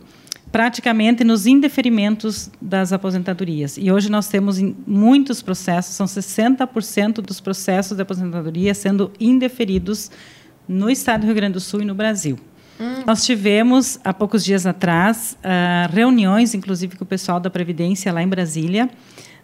praticamente 0.53 1.23
nos 1.23 1.47
indeferimentos 1.47 2.51
das 2.61 2.93
aposentadorias. 2.93 3.77
E 3.77 3.91
hoje 3.91 4.11
nós 4.11 4.29
temos 4.29 4.59
muitos 4.87 5.43
processos, 5.43 5.95
são 5.95 6.07
60% 6.07 7.21
dos 7.21 7.41
processos 7.41 7.97
de 7.97 8.03
aposentadoria 8.03 8.75
sendo 8.75 9.13
indeferidos 9.21 10.11
no 10.69 10.91
estado 10.91 11.23
do 11.23 11.27
Rio 11.27 11.35
Grande 11.35 11.55
do 11.55 11.61
Sul 11.61 11.83
e 11.83 11.85
no 11.85 11.95
Brasil. 11.95 12.39
Hum. 12.81 13.05
Nós 13.07 13.25
tivemos, 13.25 14.01
há 14.03 14.13
poucos 14.13 14.45
dias 14.45 14.67
atrás, 14.67 15.37
uh, 15.45 15.95
reuniões, 15.95 16.55
inclusive 16.55 16.97
com 16.97 17.05
o 17.05 17.07
pessoal 17.07 17.39
da 17.39 17.51
Previdência 17.51 18.13
lá 18.13 18.23
em 18.23 18.29
Brasília, 18.29 18.89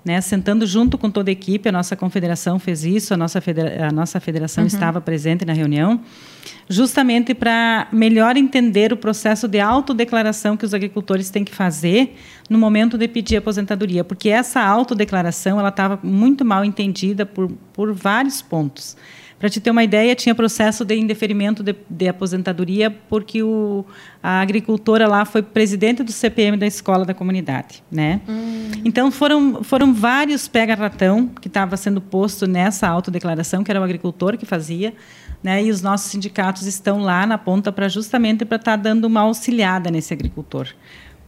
né, 0.07 0.21
sentando 0.21 0.65
junto 0.65 0.97
com 0.97 1.11
toda 1.11 1.31
a 1.31 1.33
equipe, 1.33 1.69
a 1.69 1.73
nossa 1.73 1.97
confederação 1.97 2.61
fez 2.61 2.85
isso, 2.85 3.13
a 3.13 3.17
nossa, 3.17 3.41
federa 3.41 3.89
a 3.89 3.91
nossa 3.91 4.21
federação 4.21 4.63
uhum. 4.63 4.69
estava 4.69 5.01
presente 5.01 5.45
na 5.45 5.53
reunião, 5.53 6.01
justamente 6.71 7.35
para 7.35 7.89
melhor 7.91 8.37
entender 8.37 8.93
o 8.93 8.97
processo 8.97 9.49
de 9.49 9.59
autodeclaração 9.59 10.57
que 10.57 10.65
os 10.65 10.73
agricultores 10.73 11.29
têm 11.29 11.43
que 11.43 11.53
fazer 11.53 12.17
no 12.49 12.57
momento 12.57 12.97
de 12.97 13.09
pedir 13.09 13.39
aposentadoria, 13.39 14.05
porque 14.05 14.29
essa 14.29 14.63
autodeclaração 14.63 15.59
ela 15.59 15.71
estava 15.71 15.99
muito 16.05 16.45
mal 16.45 16.65
entendida 16.65 17.27
por, 17.27 17.51
por 17.73 17.93
vários 17.93 18.41
pontos. 18.41 18.97
Para 19.39 19.51
te 19.51 19.61
ter 19.61 19.71
uma 19.71 19.85
ideia, 19.85 20.15
tinha 20.15 20.35
processo 20.35 20.83
de 20.83 20.97
indeferimento 20.97 21.63
de, 21.63 21.77
de, 21.91 22.09
aposentadoria 22.09 22.91
porque 22.91 23.43
o, 23.43 23.85
a 24.23 24.41
agricultora 24.41 25.07
lá 25.07 25.27
foi 25.27 25.43
presidente 25.43 26.03
do 26.03 26.11
CPM 26.11 26.57
da 26.57 26.67
escola 26.67 27.05
da 27.05 27.13
comunidade, 27.13 27.83
né? 27.91 28.23
Hum. 28.27 28.71
Então 28.83 29.11
foram 29.11 29.63
foram 29.63 29.93
vários 29.93 30.49
pega-ratão 30.49 31.29
que 31.29 31.49
estava 31.49 31.77
sendo 31.77 32.01
posto 32.01 32.47
nessa 32.47 32.89
autodeclaração, 32.89 33.63
que 33.63 33.71
era 33.71 33.79
o 33.79 33.85
agricultor 33.85 34.39
que 34.39 34.47
fazia, 34.47 34.95
né? 35.43 35.63
E 35.63 35.71
os 35.71 35.83
nossos 35.83 36.11
sindicatos 36.11 36.63
estão 36.67 37.03
lá 37.03 37.27
na 37.27 37.37
ponta 37.37 37.71
para 37.71 37.89
justamente 37.89 38.43
para 38.47 38.57
estar 38.57 38.73
tá 38.73 38.83
dando 38.83 39.05
uma 39.05 39.21
auxiliada 39.21 39.91
nesse 39.91 40.15
agricultor, 40.15 40.69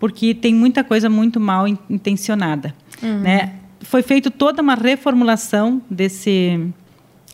porque 0.00 0.34
tem 0.34 0.54
muita 0.54 0.82
coisa 0.82 1.10
muito 1.10 1.38
mal 1.38 1.68
intencionada, 1.68 2.74
uhum. 3.02 3.20
né? 3.20 3.52
Foi 3.82 4.02
feito 4.02 4.30
toda 4.30 4.62
uma 4.62 4.74
reformulação 4.74 5.82
desse 5.90 6.72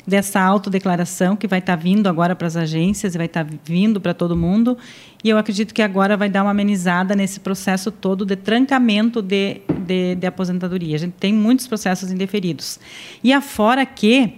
dessa 0.06 0.40
autodeclaração 0.40 1.36
que 1.36 1.46
vai 1.46 1.58
estar 1.58 1.76
tá 1.76 1.82
vindo 1.82 2.08
agora 2.08 2.36
para 2.36 2.46
as 2.46 2.56
agências, 2.56 3.14
vai 3.14 3.26
estar 3.26 3.44
tá 3.44 3.50
vindo 3.64 4.00
para 4.00 4.12
todo 4.12 4.36
mundo. 4.36 4.76
E 5.22 5.30
eu 5.30 5.38
acredito 5.38 5.72
que 5.72 5.82
agora 5.82 6.16
vai 6.16 6.28
dar 6.28 6.42
uma 6.42 6.50
amenizada 6.50 7.16
nesse 7.16 7.40
processo 7.40 7.90
todo 7.90 8.26
de 8.26 8.36
trancamento 8.36 9.22
de, 9.22 9.62
de, 9.86 10.14
de 10.16 10.26
aposentadoria. 10.26 10.96
A 10.96 10.98
gente 10.98 11.14
tem 11.14 11.32
muitos 11.32 11.66
processos 11.66 12.10
indeferidos. 12.12 12.78
E 13.22 13.32
afora 13.32 13.86
que 13.86 14.34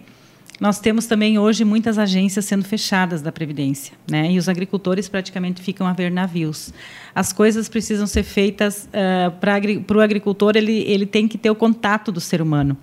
nós 0.59 0.81
temos 0.81 1.07
também 1.07 1.39
hoje 1.39 1.65
muitas 1.65 1.99
agências 1.99 2.45
sendo 2.47 2.65
fechadas 2.65 3.21
da 3.21 3.31
Previdência, 3.31 3.93
né? 4.11 4.33
E 4.33 4.39
os 4.39 4.49
agricultores 4.49 5.07
praticamente 5.07 5.61
ficam 5.61 5.87
a 5.87 5.93
ver 5.93 6.11
navios. 6.11 6.73
As 7.15 7.31
coisas 7.31 7.69
precisam 7.69 8.07
ser 8.07 8.23
feitas 8.23 8.89
uh, 8.89 9.31
para 9.39 9.99
o 9.99 10.01
agricultor, 10.01 10.57
ele, 10.57 10.83
ele 10.87 11.05
tem 11.05 11.29
que 11.29 11.37
ter 11.37 11.51
o 11.51 11.55
contato 11.55 12.11
do 12.11 12.21
ser 12.21 12.41
humano. 12.41 12.77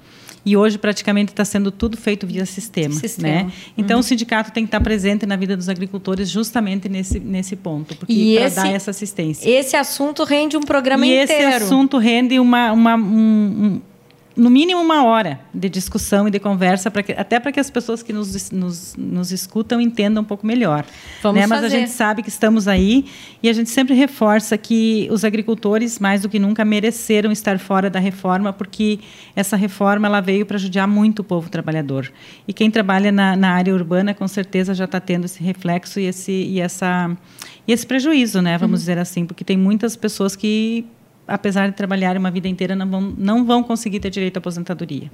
E 0.46 0.58
hoje 0.58 0.78
praticamente 0.78 1.32
está 1.32 1.46
sendo 1.46 1.72
tudo 1.72 1.96
feito 1.96 2.28
via 2.28 2.46
sistema, 2.46 2.94
sistema. 2.94 3.28
né? 3.28 3.52
Então 3.78 3.98
uhum. 3.98 4.02
o 4.02 4.04
sindicato 4.04 4.52
tem 4.52 4.64
que 4.64 4.68
estar 4.68 4.82
presente 4.82 5.26
na 5.26 5.36
vida 5.36 5.56
dos 5.56 5.70
agricultores 5.70 6.30
justamente 6.30 6.90
nesse, 6.90 7.20
nesse 7.20 7.56
ponto, 7.56 7.96
porque 7.96 8.36
para 8.38 8.50
dar 8.50 8.72
essa 8.72 8.92
assistência. 8.92 9.50
Esse 9.50 9.76
assunto 9.76 10.24
rende 10.24 10.58
um 10.58 10.62
programa 10.62 11.06
e 11.06 11.24
inteiro. 11.24 11.50
Esse 11.50 11.64
assunto 11.64 11.98
rende 11.98 12.40
uma, 12.40 12.72
uma 12.74 12.96
um, 12.96 13.02
um 13.02 13.82
no 14.36 14.50
mínimo 14.50 14.82
uma 14.82 15.04
hora 15.06 15.40
de 15.54 15.70
discussão 15.70 16.28
e 16.28 16.32
de 16.32 16.40
conversa, 16.40 16.90
que, 16.90 17.12
até 17.12 17.40
para 17.40 17.52
que 17.52 17.60
as 17.60 17.70
pessoas 17.70 18.02
que 18.02 18.12
nos, 18.12 18.50
nos, 18.52 18.96
nos, 18.98 19.32
escutam 19.32 19.80
entendam 19.80 20.24
um 20.24 20.26
pouco 20.26 20.46
melhor. 20.46 20.86
Vamos 21.22 21.40
né? 21.40 21.48
Mas 21.48 21.62
fazer. 21.62 21.76
a 21.76 21.80
gente 21.80 21.92
sabe 21.92 22.24
que 22.24 22.30
estamos 22.30 22.68
aí 22.68 23.06
e 23.42 23.50
a 23.50 23.54
gente 23.54 23.70
sempre 23.70 23.94
reforça 23.94 24.58
que 24.58 25.08
os 25.12 25.24
agricultores, 25.24 26.00
mais 26.00 26.24
do 26.24 26.30
que 26.30 26.40
nunca, 26.40 26.66
mereceram 26.66 27.32
estar 27.32 27.60
fora 27.60 27.90
da 27.90 28.00
reforma, 28.00 28.52
porque 28.52 29.00
essa 29.36 29.56
reforma 29.56 30.08
ela 30.08 30.20
veio 30.20 30.46
para 30.46 30.58
ajudar 30.58 30.88
muito 30.88 31.20
o 31.20 31.24
povo 31.24 31.50
trabalhador. 31.50 32.12
E 32.48 32.54
quem 32.54 32.72
trabalha 32.72 33.12
na, 33.12 33.36
na 33.36 33.52
área 33.52 33.74
urbana, 33.74 34.14
com 34.14 34.28
certeza, 34.28 34.74
já 34.74 34.86
está 34.86 35.00
tendo 35.00 35.26
esse 35.26 35.44
reflexo 35.44 36.00
e 36.00 36.06
esse, 36.06 36.32
e 36.32 36.60
essa, 36.60 37.16
e 37.68 37.72
esse 37.72 37.86
prejuízo, 37.86 38.42
né? 38.42 38.58
vamos 38.58 38.80
uhum. 38.80 38.82
dizer 38.82 38.98
assim, 38.98 39.26
porque 39.26 39.44
tem 39.44 39.58
muitas 39.58 39.96
pessoas 39.96 40.36
que 40.36 40.86
apesar 41.28 41.70
de 41.70 41.76
trabalhar 41.76 42.18
uma 42.18 42.32
vida 42.32 42.48
inteira, 42.48 42.76
não 42.76 42.90
vão, 42.90 43.02
não 43.18 43.46
vão 43.46 43.64
conseguir 43.64 44.00
ter 44.00 44.10
direito 44.10 44.38
à 44.38 44.40
aposentadoria. 44.40 45.10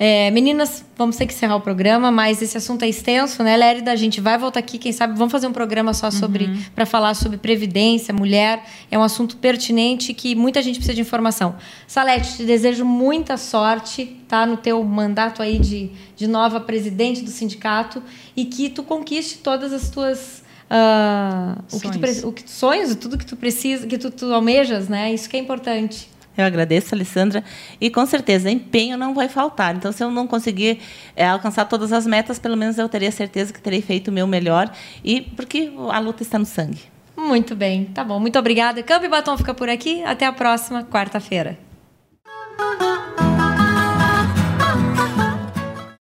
É, 0.00 0.30
meninas, 0.30 0.84
vamos 0.96 1.16
ter 1.16 1.26
que 1.26 1.32
encerrar 1.32 1.56
o 1.56 1.60
programa, 1.60 2.12
mas 2.12 2.40
esse 2.40 2.56
assunto 2.56 2.84
é 2.84 2.88
extenso, 2.88 3.42
né, 3.42 3.56
Lérida? 3.56 3.90
A 3.90 3.96
gente 3.96 4.20
vai 4.20 4.38
voltar 4.38 4.60
aqui, 4.60 4.78
quem 4.78 4.92
sabe, 4.92 5.18
vamos 5.18 5.32
fazer 5.32 5.48
um 5.48 5.52
programa 5.52 5.92
só 5.92 6.08
sobre 6.08 6.44
uhum. 6.44 6.62
para 6.72 6.86
falar 6.86 7.14
sobre 7.14 7.36
previdência, 7.36 8.14
mulher. 8.14 8.64
É 8.92 8.96
um 8.96 9.02
assunto 9.02 9.36
pertinente 9.38 10.14
que 10.14 10.36
muita 10.36 10.62
gente 10.62 10.76
precisa 10.76 10.94
de 10.94 11.00
informação. 11.00 11.56
Salete, 11.84 12.36
te 12.36 12.44
desejo 12.44 12.84
muita 12.84 13.36
sorte, 13.36 14.16
tá? 14.28 14.46
No 14.46 14.56
teu 14.56 14.84
mandato 14.84 15.42
aí 15.42 15.58
de, 15.58 15.90
de 16.14 16.28
nova 16.28 16.60
presidente 16.60 17.22
do 17.22 17.30
sindicato 17.30 18.00
e 18.36 18.44
que 18.44 18.70
tu 18.70 18.84
conquiste 18.84 19.38
todas 19.38 19.72
as 19.72 19.90
tuas 19.90 20.44
uh, 20.70 21.62
o, 21.72 21.80
que 21.80 21.90
tu, 21.90 22.28
o 22.28 22.32
que 22.32 22.44
tu 22.44 22.50
sonhos, 22.50 22.94
tudo 22.94 23.18
que 23.18 23.26
tu 23.26 23.36
precisa, 23.36 23.86
que 23.86 23.98
tu, 23.98 24.10
tu 24.10 24.32
almejas, 24.32 24.88
né? 24.88 25.12
Isso 25.12 25.28
que 25.28 25.36
é 25.36 25.40
importante. 25.40 26.08
Eu 26.36 26.44
agradeço, 26.44 26.94
Alessandra. 26.94 27.42
E 27.80 27.90
com 27.90 28.06
certeza, 28.06 28.48
empenho 28.48 28.96
não 28.96 29.12
vai 29.12 29.28
faltar. 29.28 29.74
Então, 29.74 29.90
se 29.90 30.04
eu 30.04 30.10
não 30.10 30.24
conseguir 30.24 30.78
é, 31.16 31.26
alcançar 31.26 31.64
todas 31.64 31.92
as 31.92 32.06
metas, 32.06 32.38
pelo 32.38 32.56
menos 32.56 32.78
eu 32.78 32.88
teria 32.88 33.10
certeza 33.10 33.52
que 33.52 33.60
terei 33.60 33.82
feito 33.82 34.08
o 34.08 34.12
meu 34.12 34.24
melhor. 34.24 34.70
E 35.02 35.20
porque 35.20 35.72
a 35.90 35.98
luta 35.98 36.22
está 36.22 36.38
no 36.38 36.46
sangue. 36.46 36.82
Muito 37.16 37.56
bem, 37.56 37.86
tá 37.86 38.04
bom. 38.04 38.20
Muito 38.20 38.38
obrigada. 38.38 38.80
Campo 38.84 39.04
e 39.04 39.08
Batom 39.08 39.36
fica 39.36 39.52
por 39.52 39.68
aqui. 39.68 40.04
Até 40.04 40.26
a 40.26 40.32
próxima 40.32 40.84
quarta-feira. 40.84 41.58